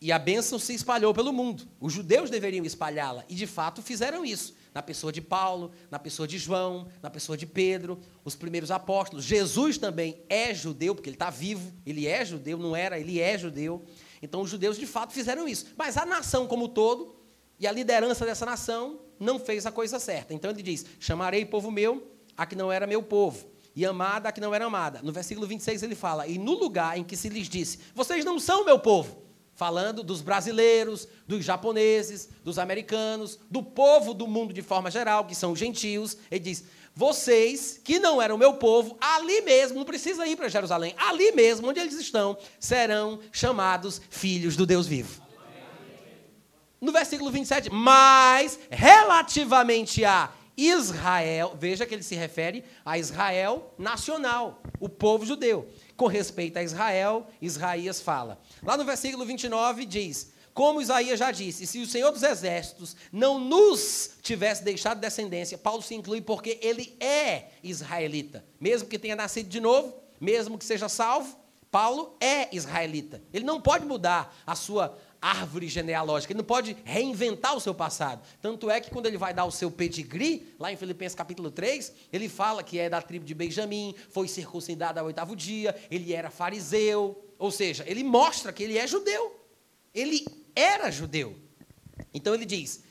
[0.00, 1.68] e a bênção se espalhou pelo mundo.
[1.80, 6.28] Os judeus deveriam espalhá-la e de fato fizeram isso na pessoa de Paulo, na pessoa
[6.28, 9.24] de João, na pessoa de Pedro, os primeiros apóstolos.
[9.24, 13.38] Jesus também é judeu, porque ele está vivo, ele é judeu, não era, ele é
[13.38, 13.82] judeu.
[14.20, 15.68] Então os judeus de fato fizeram isso.
[15.78, 17.16] Mas a nação como um todo,
[17.58, 20.34] e a liderança dessa nação, não fez a coisa certa.
[20.34, 22.06] Então ele diz: Chamarei povo meu
[22.36, 25.00] a que não era meu povo, e amada a que não era amada.
[25.02, 28.38] No versículo 26 ele fala: E no lugar em que se lhes disse: Vocês não
[28.38, 29.25] são meu povo
[29.56, 35.34] falando dos brasileiros, dos japoneses, dos americanos, do povo do mundo de forma geral, que
[35.34, 36.16] são os gentios.
[36.30, 40.94] Ele diz: vocês, que não eram meu povo, ali mesmo, não precisa ir para Jerusalém,
[40.96, 45.22] ali mesmo, onde eles estão, serão chamados filhos do Deus vivo.
[46.80, 54.62] No versículo 27, mas relativamente a Israel, veja que ele se refere a Israel nacional,
[54.80, 55.68] o povo judeu.
[55.96, 58.38] Com respeito a Israel, Isaías fala.
[58.62, 63.38] Lá no versículo 29 diz: Como Isaías já disse, se o Senhor dos Exércitos não
[63.38, 69.48] nos tivesse deixado descendência, Paulo se inclui porque ele é israelita, mesmo que tenha nascido
[69.48, 71.36] de novo, mesmo que seja salvo,
[71.70, 73.22] Paulo é israelita.
[73.32, 78.22] Ele não pode mudar a sua árvore genealógica, ele não pode reinventar o seu passado.
[78.40, 81.92] Tanto é que quando ele vai dar o seu pedigree, lá em Filipenses capítulo 3,
[82.12, 86.30] ele fala que é da tribo de Benjamim, foi circuncidado ao oitavo dia, ele era
[86.30, 89.40] fariseu, ou seja, ele mostra que ele é judeu.
[89.94, 91.36] Ele era judeu.
[92.12, 92.82] Então ele diz: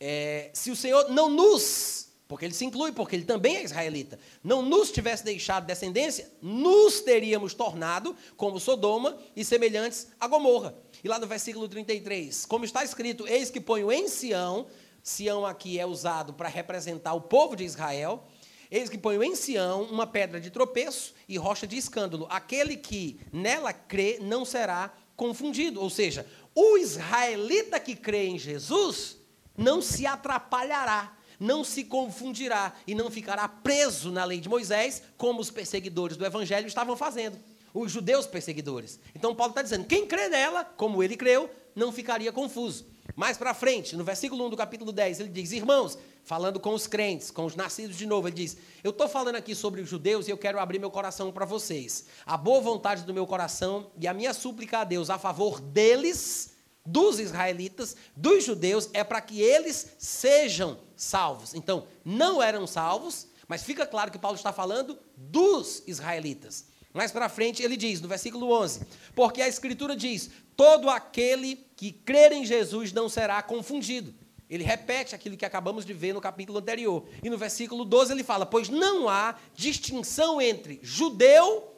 [0.00, 2.02] é, se o Senhor não nos
[2.32, 4.18] porque ele se inclui, porque ele também é israelita.
[4.42, 10.74] Não nos tivesse deixado descendência, nos teríamos tornado como Sodoma e semelhantes a Gomorra.
[11.02, 14.66] E lá no versículo 33, como está escrito: Eis que ponho em Sião,
[15.02, 18.24] Sião aqui é usado para representar o povo de Israel.
[18.70, 22.26] Eis que ponho em Sião uma pedra de tropeço e rocha de escândalo.
[22.30, 25.80] Aquele que nela crê não será confundido.
[25.80, 29.18] Ou seja, o israelita que crê em Jesus
[29.56, 35.40] não se atrapalhará não se confundirá e não ficará preso na lei de Moisés, como
[35.40, 37.36] os perseguidores do evangelho estavam fazendo,
[37.74, 38.98] os judeus perseguidores.
[39.14, 42.86] Então Paulo está dizendo: quem crê nela, como ele creu, não ficaria confuso.
[43.16, 46.86] Mais para frente, no versículo 1 do capítulo 10, ele diz: Irmãos, falando com os
[46.86, 50.28] crentes, com os nascidos de novo, ele diz: Eu estou falando aqui sobre os judeus
[50.28, 52.06] e eu quero abrir meu coração para vocês.
[52.24, 56.52] A boa vontade do meu coração e a minha súplica a Deus a favor deles
[56.84, 61.54] dos israelitas, dos judeus, é para que eles sejam salvos.
[61.54, 66.71] Então, não eram salvos, mas fica claro que Paulo está falando dos israelitas.
[66.92, 68.82] Mais para frente, ele diz, no versículo 11:
[69.14, 74.14] Porque a Escritura diz: Todo aquele que crer em Jesus não será confundido.
[74.48, 77.06] Ele repete aquilo que acabamos de ver no capítulo anterior.
[77.22, 81.72] E no versículo 12 ele fala: Pois não há distinção entre judeu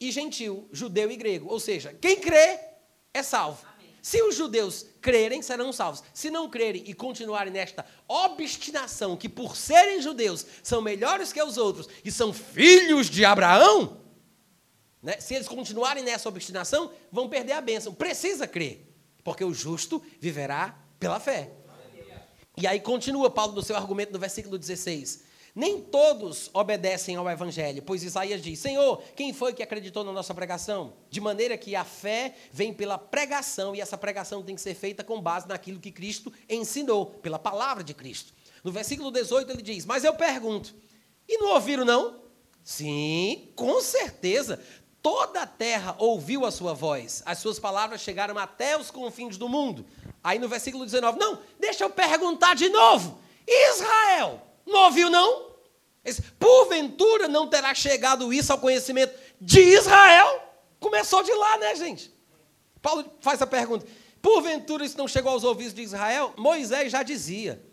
[0.00, 1.50] e gentil, judeu e grego.
[1.50, 2.58] Ou seja, quem crê
[3.12, 3.66] é salvo.
[4.00, 6.02] Se os judeus crerem, serão salvos.
[6.14, 11.58] Se não crerem e continuarem nesta obstinação, que por serem judeus são melhores que os
[11.58, 14.05] outros e são filhos de Abraão,
[15.06, 15.20] né?
[15.20, 17.94] se eles continuarem nessa obstinação, vão perder a bênção.
[17.94, 18.92] Precisa crer,
[19.22, 21.52] porque o justo viverá pela fé.
[22.56, 25.24] E aí continua Paulo no seu argumento no versículo 16.
[25.54, 30.34] Nem todos obedecem ao Evangelho, pois Isaías diz: Senhor, quem foi que acreditou na nossa
[30.34, 30.94] pregação?
[31.08, 35.04] De maneira que a fé vem pela pregação, e essa pregação tem que ser feita
[35.04, 38.34] com base naquilo que Cristo ensinou, pela palavra de Cristo.
[38.64, 40.74] No versículo 18 ele diz: Mas eu pergunto,
[41.28, 42.26] e não ouviram não?
[42.64, 44.60] Sim, com certeza.
[45.06, 49.48] Toda a terra ouviu a sua voz, as suas palavras chegaram até os confins do
[49.48, 49.86] mundo.
[50.20, 55.52] Aí no versículo 19, não, deixa eu perguntar de novo: Israel, não ouviu não?
[56.40, 60.42] Porventura não terá chegado isso ao conhecimento de Israel?
[60.80, 62.12] Começou de lá, né, gente?
[62.82, 63.86] Paulo faz a pergunta:
[64.20, 66.34] porventura isso não chegou aos ouvidos de Israel?
[66.36, 67.64] Moisés já dizia: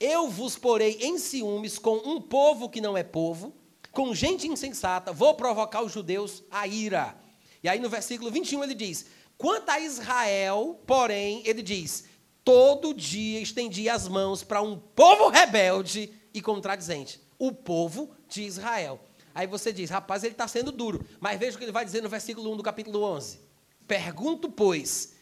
[0.00, 3.54] Eu vos porei em ciúmes com um povo que não é povo,
[3.92, 7.16] com gente insensata, vou provocar os judeus a ira.
[7.62, 12.04] E aí no versículo 21 ele diz: Quanto a Israel, porém, ele diz:
[12.44, 19.00] Todo dia estendi as mãos para um povo rebelde e contradizente o povo de Israel.
[19.34, 21.04] Aí você diz, rapaz, ele está sendo duro.
[21.20, 23.38] Mas veja o que ele vai dizer no versículo 1 do capítulo 11.
[23.86, 25.14] Pergunto, pois,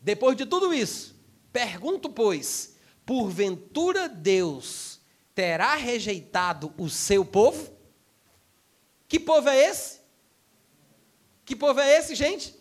[0.00, 1.16] depois de tudo isso,
[1.52, 5.00] pergunto, pois, porventura Deus
[5.34, 7.75] terá rejeitado o seu povo?
[9.08, 10.00] Que povo é esse?
[11.44, 12.54] Que povo é esse, gente?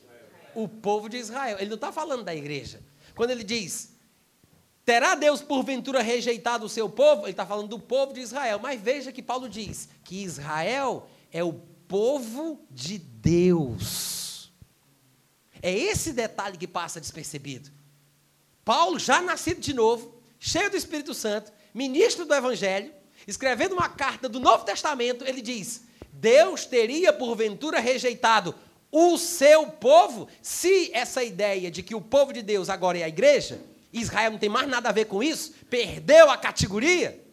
[0.53, 1.57] O povo de Israel.
[1.59, 2.81] Ele não está falando da igreja.
[3.15, 3.95] Quando ele diz,
[4.85, 7.23] Terá Deus porventura rejeitado o seu povo?
[7.23, 8.59] Ele está falando do povo de Israel.
[8.59, 14.53] Mas veja que Paulo diz que Israel é o povo de Deus.
[15.59, 17.71] É esse detalhe que passa despercebido.
[18.63, 22.93] Paulo, já nascido de novo, cheio do Espírito Santo, ministro do Evangelho,
[23.27, 25.83] escrevendo uma carta do Novo Testamento, ele diz:
[26.20, 28.55] Deus teria porventura rejeitado
[28.91, 33.07] o seu povo se essa ideia de que o povo de Deus agora é a
[33.07, 33.59] igreja
[34.01, 37.24] Israel não tem mais nada a ver com isso, perdeu a categoria.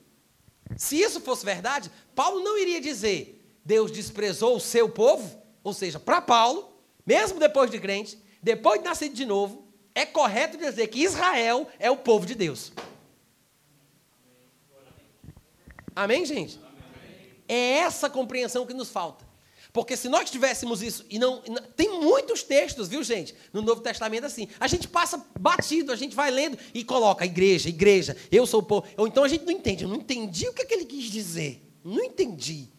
[0.76, 5.98] Se isso fosse verdade, Paulo não iria dizer Deus desprezou o seu povo, ou seja,
[5.98, 6.72] para Paulo,
[7.04, 11.90] mesmo depois de crente, depois de nascido de novo, é correto dizer que Israel é
[11.90, 12.72] o povo de Deus.
[15.94, 16.58] Amém, gente?
[17.52, 19.26] É essa compreensão que nos falta.
[19.74, 21.42] Porque se nós tivéssemos isso, e não,
[21.76, 24.48] Tem muitos textos, viu, gente, no Novo Testamento assim.
[24.58, 28.62] A gente passa batido, a gente vai lendo e coloca igreja, igreja, eu sou o
[28.62, 28.86] povo.
[28.96, 31.10] Ou então a gente não entende, eu não entendi o que, é que ele quis
[31.10, 31.62] dizer.
[31.84, 32.70] Não entendi.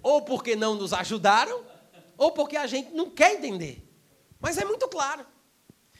[0.00, 1.64] Ou porque não nos ajudaram,
[2.16, 3.82] ou porque a gente não quer entender.
[4.38, 5.26] Mas é muito claro.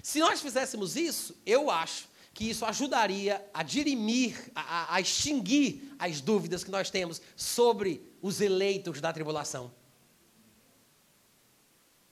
[0.00, 6.20] Se nós fizéssemos isso, eu acho que isso ajudaria a dirimir, a, a, extinguir as
[6.20, 9.72] dúvidas que nós temos sobre os eleitos da tribulação.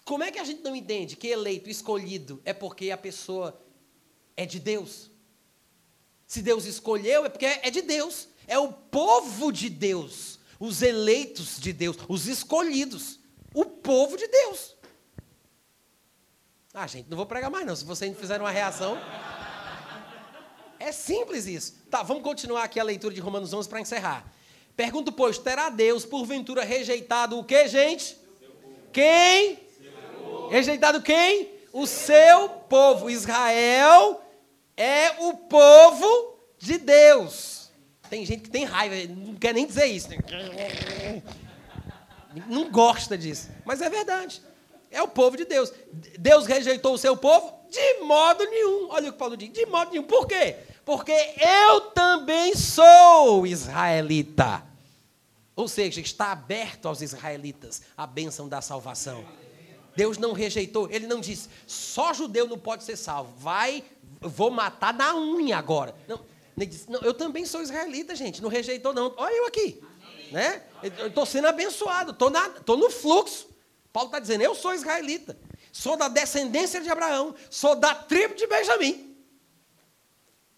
[0.02, 3.60] Como é que a gente não entende que eleito, escolhido, é porque a pessoa
[4.34, 5.10] é de Deus?
[6.26, 8.26] Se Deus escolheu, é porque é de Deus.
[8.46, 13.20] É o povo de Deus, os eleitos de Deus, os escolhidos,
[13.52, 14.74] o povo de Deus.
[16.72, 17.76] Ah, gente, não vou pregar mais não.
[17.76, 18.96] Se vocês não fizerem uma reação.
[20.84, 21.76] É simples isso.
[21.88, 24.30] Tá, vamos continuar aqui a leitura de Romanos 11 para encerrar.
[24.76, 28.18] Pergunto, pois, terá Deus porventura rejeitado o que, gente?
[28.92, 29.60] Quem?
[30.50, 31.48] Rejeitado quem?
[31.72, 33.08] O seu povo.
[33.08, 34.22] Israel
[34.76, 37.70] é o povo de Deus.
[38.10, 40.10] Tem gente que tem raiva, não quer nem dizer isso.
[42.46, 43.48] Não gosta disso.
[43.64, 44.42] Mas é verdade.
[44.90, 45.72] É o povo de Deus.
[46.18, 47.54] Deus rejeitou o seu povo?
[47.70, 48.88] De modo nenhum.
[48.90, 50.04] Olha o que Paulo diz: de modo nenhum.
[50.04, 50.56] Por quê?
[50.84, 54.62] Porque eu também sou israelita.
[55.56, 59.24] Ou seja, está aberto aos israelitas a bênção da salvação.
[59.96, 63.32] Deus não rejeitou, ele não disse, só judeu não pode ser salvo.
[63.38, 63.84] Vai,
[64.20, 65.94] vou matar na unha agora.
[66.08, 66.20] Não,
[66.56, 69.14] ele disse, não, eu também sou israelita, gente, não rejeitou não.
[69.16, 69.80] Olha eu aqui.
[70.32, 70.62] Né?
[70.82, 73.48] Estou sendo abençoado, estou no fluxo.
[73.92, 75.38] Paulo está dizendo, eu sou israelita,
[75.72, 79.13] sou da descendência de Abraão, sou da tribo de Benjamim.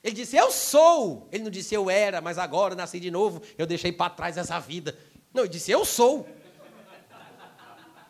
[0.07, 1.29] Ele disse, eu sou.
[1.33, 4.57] Ele não disse, eu era, mas agora nasci de novo, eu deixei para trás essa
[4.61, 4.97] vida.
[5.35, 6.25] Não, ele disse, eu sou.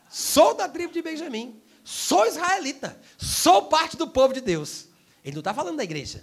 [0.07, 1.59] Sou da tribo de Benjamim.
[1.83, 3.01] Sou israelita.
[3.17, 4.89] Sou parte do povo de Deus.
[5.25, 6.23] Ele não está falando da igreja.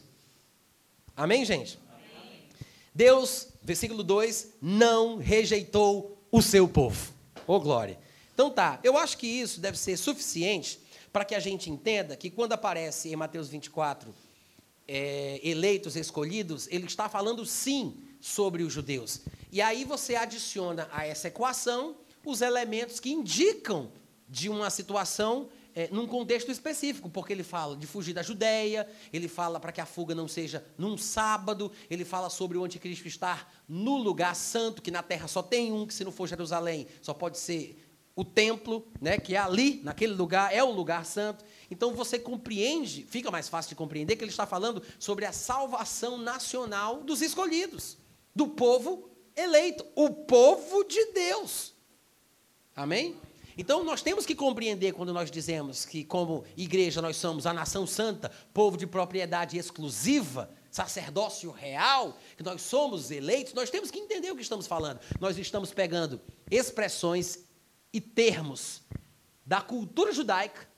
[1.18, 1.80] Amém, gente?
[1.90, 2.48] Amém.
[2.94, 7.12] Deus, versículo 2, não rejeitou o seu povo.
[7.48, 8.00] Ô, oh, glória.
[8.36, 10.80] Então tá, eu acho que isso deve ser suficiente
[11.12, 14.14] para que a gente entenda que quando aparece em Mateus 24
[14.88, 19.22] é, eleitos, escolhidos, ele está falando sim sobre os judeus.
[19.52, 23.92] E aí você adiciona a essa equação os elementos que indicam
[24.30, 29.28] de uma situação é, num contexto específico, porque ele fala de fugir da Judéia, ele
[29.28, 33.54] fala para que a fuga não seja num sábado, ele fala sobre o anticristo estar
[33.68, 37.14] no lugar santo, que na terra só tem um, que se não for Jerusalém, só
[37.14, 37.80] pode ser
[38.16, 41.44] o templo, né, que é ali, naquele lugar, é o lugar santo.
[41.74, 46.20] Então você compreende, fica mais fácil de compreender que ele está falando sobre a salvação
[46.20, 47.98] nacional dos escolhidos,
[48.34, 51.74] do povo eleito, o povo de Deus.
[52.76, 53.16] Amém?
[53.58, 57.88] Então nós temos que compreender quando nós dizemos que, como igreja, nós somos a nação
[57.88, 64.30] santa, povo de propriedade exclusiva, sacerdócio real, que nós somos eleitos, nós temos que entender
[64.30, 65.00] o que estamos falando.
[65.20, 66.22] Nós estamos pegando
[66.52, 67.46] expressões
[67.92, 68.84] e termos
[69.44, 70.72] da cultura judaica,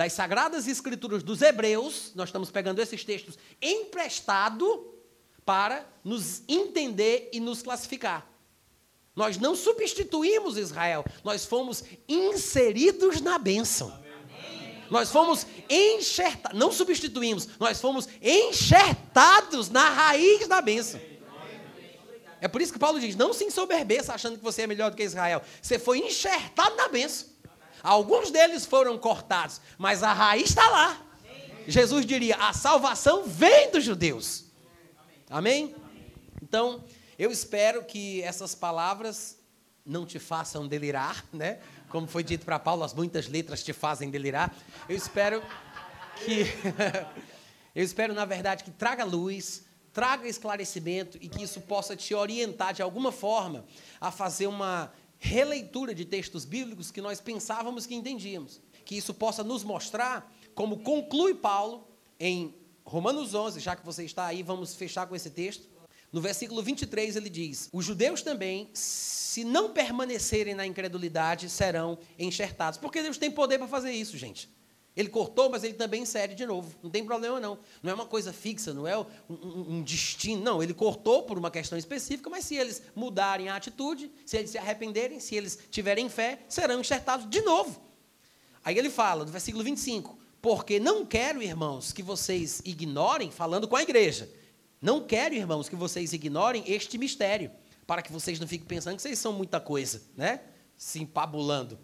[0.00, 4.94] das sagradas escrituras dos hebreus, nós estamos pegando esses textos emprestado
[5.44, 8.26] para nos entender e nos classificar.
[9.14, 13.92] Nós não substituímos Israel, nós fomos inseridos na bênção.
[14.88, 20.98] Nós fomos enxertados, não substituímos, nós fomos enxertados na raiz da bênção.
[22.40, 24.96] É por isso que Paulo diz: não se ensoberbeça achando que você é melhor do
[24.96, 25.42] que Israel.
[25.60, 27.28] Você foi enxertado na bênção.
[27.82, 31.00] Alguns deles foram cortados, mas a raiz está lá.
[31.66, 34.44] Jesus diria: a salvação vem dos judeus.
[35.28, 35.74] Amém?
[36.42, 36.84] Então,
[37.18, 39.38] eu espero que essas palavras
[39.84, 41.60] não te façam delirar, né?
[41.88, 44.54] Como foi dito para Paulo, as muitas letras te fazem delirar.
[44.88, 45.42] Eu espero
[46.24, 46.46] que
[47.74, 52.72] eu espero na verdade que traga luz, traga esclarecimento e que isso possa te orientar
[52.72, 53.64] de alguma forma
[54.00, 58.60] a fazer uma releitura de textos bíblicos que nós pensávamos que entendíamos.
[58.84, 61.86] Que isso possa nos mostrar como conclui Paulo
[62.18, 65.68] em Romanos 11, já que você está aí, vamos fechar com esse texto.
[66.10, 72.78] No versículo 23 ele diz: Os judeus também, se não permanecerem na incredulidade, serão enxertados.
[72.78, 74.50] Porque Deus tem poder para fazer isso, gente.
[74.96, 76.74] Ele cortou, mas ele também insere de novo.
[76.82, 77.58] Não tem problema, não.
[77.82, 80.42] Não é uma coisa fixa, não é um, um, um, destino.
[80.42, 84.50] Não, ele cortou por uma questão específica, mas se eles mudarem a atitude, se eles
[84.50, 87.80] se arrependerem, se eles tiverem fé, serão enxertados de novo.
[88.64, 93.76] Aí ele fala, no versículo 25: Porque não quero, irmãos, que vocês ignorem, falando com
[93.76, 94.28] a igreja,
[94.82, 97.50] não quero, irmãos, que vocês ignorem este mistério
[97.86, 100.40] para que vocês não fiquem pensando que vocês são muita coisa, né?
[100.76, 101.76] Se empabulando.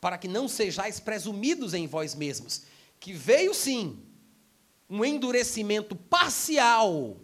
[0.00, 2.62] Para que não sejais presumidos em vós mesmos,
[3.00, 4.02] que veio sim
[4.88, 7.16] um endurecimento parcial,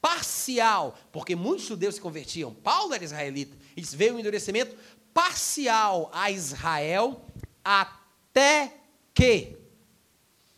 [0.00, 2.52] parcial, porque muitos judeus se convertiam.
[2.52, 4.76] Paulo era israelita, e veio um endurecimento
[5.12, 7.24] parcial a Israel
[7.64, 8.74] até
[9.14, 9.56] que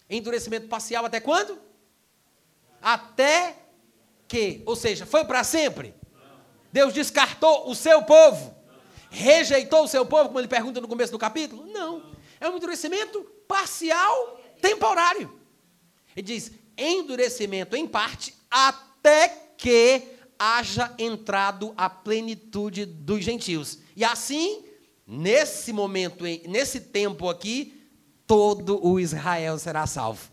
[0.08, 1.58] endurecimento parcial até quando?
[2.80, 3.56] Até
[4.26, 5.94] que, ou seja, foi para sempre.
[6.72, 8.55] Deus descartou o seu povo.
[9.16, 11.64] Rejeitou o seu povo, como ele pergunta no começo do capítulo?
[11.72, 12.02] Não.
[12.38, 15.40] É um endurecimento parcial, temporário.
[16.14, 20.02] Ele diz: endurecimento em parte, até que
[20.38, 23.78] haja entrado a plenitude dos gentios.
[23.96, 24.66] E assim,
[25.06, 27.88] nesse momento, nesse tempo aqui,
[28.26, 30.30] todo o Israel será salvo.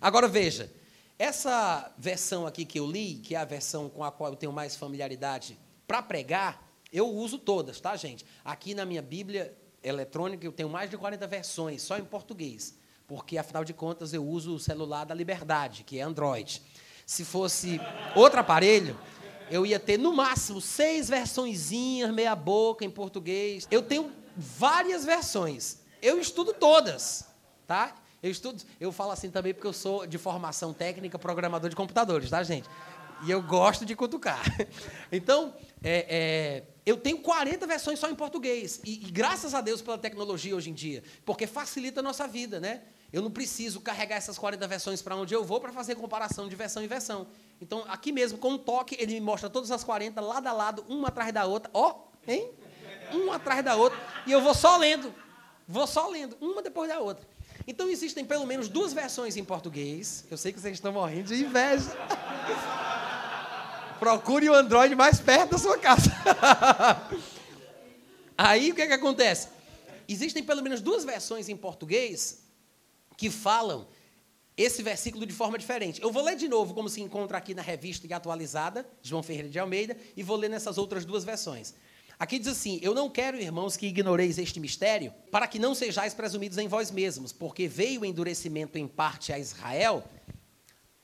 [0.00, 0.72] Agora veja,
[1.18, 4.52] essa versão aqui que eu li, que é a versão com a qual eu tenho
[4.52, 8.24] mais familiaridade para pregar, eu uso todas, tá, gente?
[8.44, 12.76] Aqui na minha Bíblia eletrônica eu tenho mais de 40 versões, só em português,
[13.06, 16.62] porque afinal de contas eu uso o celular da Liberdade, que é Android.
[17.04, 17.80] Se fosse
[18.14, 18.98] outro aparelho,
[19.50, 23.66] eu ia ter no máximo seis versõezinhas, meia boca em português.
[23.70, 25.78] Eu tenho várias versões.
[26.02, 27.26] Eu estudo todas,
[27.66, 27.94] tá?
[28.22, 32.30] Eu estudo, eu falo assim também porque eu sou de formação técnica, programador de computadores,
[32.30, 32.68] tá, gente?
[33.24, 34.42] E eu gosto de cutucar.
[35.12, 38.80] Então, é, é, eu tenho 40 versões só em português.
[38.84, 42.60] E, e, graças a Deus pela tecnologia hoje em dia, porque facilita a nossa vida,
[42.60, 42.82] né?
[43.12, 46.54] Eu não preciso carregar essas 40 versões para onde eu vou para fazer comparação de
[46.54, 47.26] versão em versão.
[47.60, 50.84] Então, aqui mesmo, com um toque, ele me mostra todas as 40, lado a lado,
[50.88, 51.68] uma atrás da outra.
[51.74, 52.50] Ó, oh, hein?
[53.12, 53.98] Uma atrás da outra.
[54.24, 55.12] E eu vou só lendo.
[55.66, 57.26] Vou só lendo, uma depois da outra.
[57.66, 60.24] Então existem pelo menos duas versões em português.
[60.30, 61.90] Eu sei que vocês estão morrendo de inveja.
[63.98, 66.10] Procure o Android mais perto da sua casa.
[68.36, 69.48] Aí o que, é que acontece?
[70.08, 72.44] Existem pelo menos duas versões em português
[73.16, 73.88] que falam
[74.56, 76.00] esse versículo de forma diferente.
[76.02, 79.58] Eu vou ler de novo, como se encontra aqui na revista atualizada, João Ferreira de
[79.58, 81.74] Almeida, e vou ler nessas outras duas versões.
[82.18, 86.14] Aqui diz assim: Eu não quero, irmãos, que ignoreis este mistério, para que não sejais
[86.14, 90.02] presumidos em vós mesmos, porque veio o endurecimento em parte a Israel,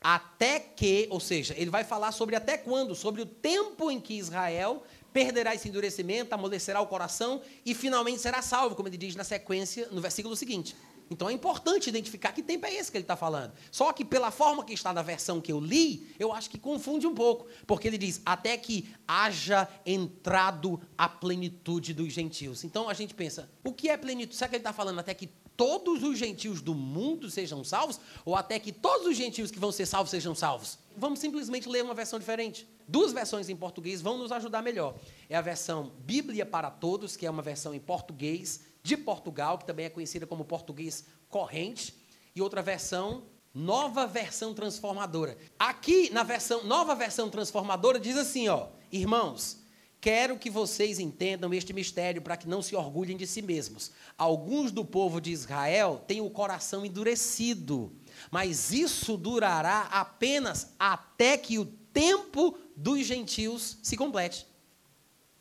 [0.03, 4.15] até que, ou seja, ele vai falar sobre até quando, sobre o tempo em que
[4.15, 4.83] Israel
[5.13, 9.89] perderá esse endurecimento, amolecerá o coração e finalmente será salvo, como ele diz na sequência,
[9.91, 10.75] no versículo seguinte.
[11.11, 13.53] Então é importante identificar que tempo é esse que ele está falando.
[13.71, 17.07] Só que pela forma que está na versão que eu li, eu acho que confunde
[17.07, 17.47] um pouco.
[17.67, 22.65] Porque ele diz, até que haja entrado a plenitude dos gentios.
[22.65, 24.37] Então a gente pensa, o que é plenitude?
[24.37, 28.01] Será que ele está falando até que todos os gentios do mundo sejam salvos?
[28.25, 30.79] Ou até que todos os gentios que vão ser salvos sejam salvos?
[30.97, 32.67] Vamos simplesmente ler uma versão diferente.
[32.87, 34.95] Duas versões em português vão nos ajudar melhor.
[35.29, 39.65] É a versão Bíblia para Todos, que é uma versão em português de Portugal, que
[39.65, 41.95] também é conhecida como português corrente,
[42.35, 43.25] e outra versão,
[43.55, 45.37] nova versão transformadora.
[45.59, 49.62] Aqui na versão nova versão transformadora diz assim, ó, irmãos,
[50.03, 53.93] quero que vocês entendam este mistério para que não se orgulhem de si mesmos.
[54.19, 57.93] Alguns do povo de Israel têm o coração endurecido,
[58.29, 64.45] mas isso durará apenas até que o tempo dos gentios se complete.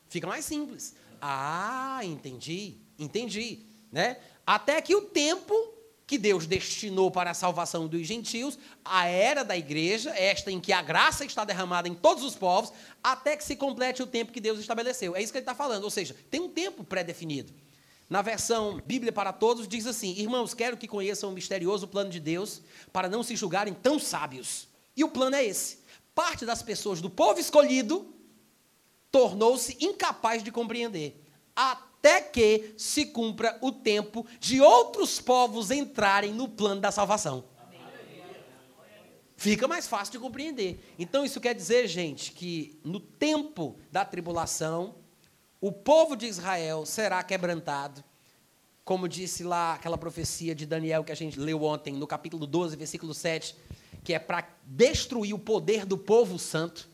[0.07, 0.93] Fica mais simples.
[1.19, 2.77] Ah, entendi.
[2.99, 4.17] Entendi, né?
[4.45, 5.55] Até que o tempo
[6.11, 10.73] que Deus destinou para a salvação dos gentios, a era da igreja, esta em que
[10.73, 14.41] a graça está derramada em todos os povos, até que se complete o tempo que
[14.41, 15.15] Deus estabeleceu.
[15.15, 17.53] É isso que ele está falando, ou seja, tem um tempo pré-definido.
[18.09, 22.19] Na versão Bíblia para Todos, diz assim: Irmãos, quero que conheçam o misterioso plano de
[22.19, 22.61] Deus
[22.91, 24.67] para não se julgarem tão sábios.
[24.97, 25.77] E o plano é esse:
[26.13, 28.13] parte das pessoas do povo escolhido
[29.09, 31.23] tornou-se incapaz de compreender.
[31.55, 37.43] Até até que se cumpra o tempo de outros povos entrarem no plano da salvação.
[39.37, 40.83] Fica mais fácil de compreender.
[40.97, 44.95] Então, isso quer dizer, gente, que no tempo da tribulação,
[45.59, 48.03] o povo de Israel será quebrantado,
[48.83, 52.75] como disse lá aquela profecia de Daniel que a gente leu ontem, no capítulo 12,
[52.75, 53.55] versículo 7,
[54.03, 56.89] que é para destruir o poder do povo santo,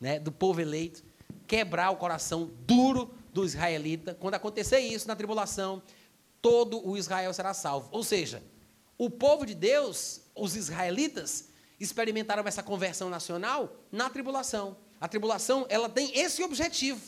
[0.00, 1.04] né, do povo eleito,
[1.46, 4.14] quebrar o coração duro do israelita.
[4.14, 5.82] Quando acontecer isso na tribulação,
[6.40, 7.88] todo o Israel será salvo.
[7.90, 8.42] Ou seja,
[8.98, 11.48] o povo de Deus, os israelitas,
[11.80, 14.76] experimentaram essa conversão nacional na tribulação.
[15.00, 17.00] A tribulação, ela tem esse objetivo.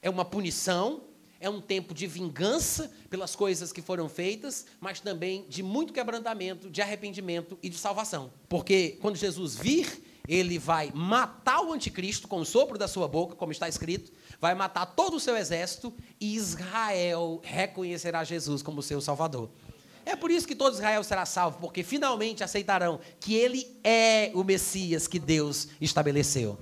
[0.00, 1.04] É uma punição,
[1.38, 6.70] é um tempo de vingança pelas coisas que foram feitas, mas também de muito quebrantamento,
[6.70, 8.32] de arrependimento e de salvação.
[8.48, 13.34] Porque quando Jesus vir, ele vai matar o anticristo com o sopro da sua boca,
[13.34, 19.00] como está escrito, vai matar todo o seu exército e Israel reconhecerá Jesus como seu
[19.00, 19.50] salvador.
[20.04, 24.42] É por isso que todo Israel será salvo, porque finalmente aceitarão que ele é o
[24.42, 26.58] Messias que Deus estabeleceu.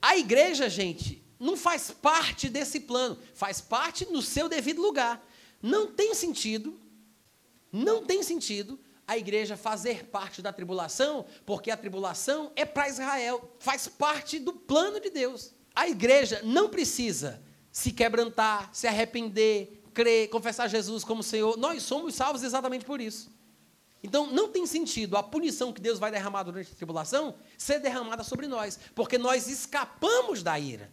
[0.00, 5.22] A igreja, gente, não faz parte desse plano, faz parte no seu devido lugar.
[5.62, 6.80] Não tem sentido,
[7.70, 8.78] não tem sentido
[9.10, 14.52] a igreja fazer parte da tribulação, porque a tribulação é para Israel, faz parte do
[14.52, 15.52] plano de Deus.
[15.74, 17.42] A igreja não precisa
[17.72, 21.56] se quebrantar, se arrepender, crer, confessar Jesus como Senhor.
[21.56, 23.32] Nós somos salvos exatamente por isso.
[24.00, 28.22] Então, não tem sentido a punição que Deus vai derramar durante a tribulação ser derramada
[28.22, 30.88] sobre nós, porque nós escapamos da ira.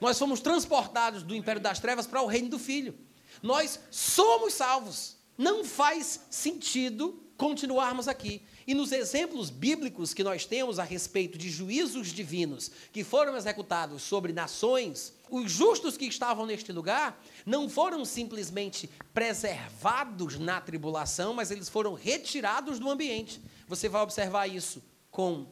[0.00, 2.98] Nós fomos transportados do império das trevas para o reino do Filho.
[3.42, 5.18] Nós somos salvos.
[5.36, 8.42] Não faz sentido continuarmos aqui.
[8.66, 14.02] E nos exemplos bíblicos que nós temos a respeito de juízos divinos que foram executados
[14.02, 21.50] sobre nações, os justos que estavam neste lugar não foram simplesmente preservados na tribulação, mas
[21.50, 23.40] eles foram retirados do ambiente.
[23.68, 25.46] Você vai observar isso com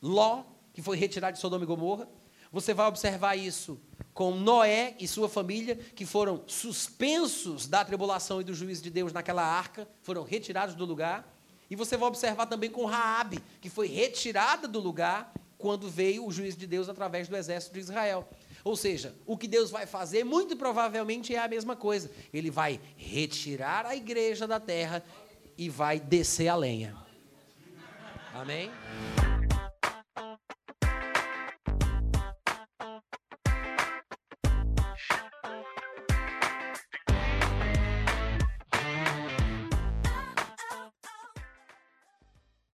[0.00, 2.08] Ló, que foi retirado de Sodoma e Gomorra.
[2.52, 3.80] Você vai observar isso
[4.12, 9.12] com Noé e sua família, que foram suspensos da tribulação e do juízo de Deus
[9.12, 11.26] naquela arca, foram retirados do lugar.
[11.70, 16.30] E você vai observar também com Raabe, que foi retirada do lugar quando veio o
[16.30, 18.28] juízo de Deus através do exército de Israel.
[18.62, 22.10] Ou seja, o que Deus vai fazer muito provavelmente é a mesma coisa.
[22.32, 25.02] Ele vai retirar a igreja da terra
[25.56, 26.94] e vai descer a lenha.
[28.34, 28.70] Amém?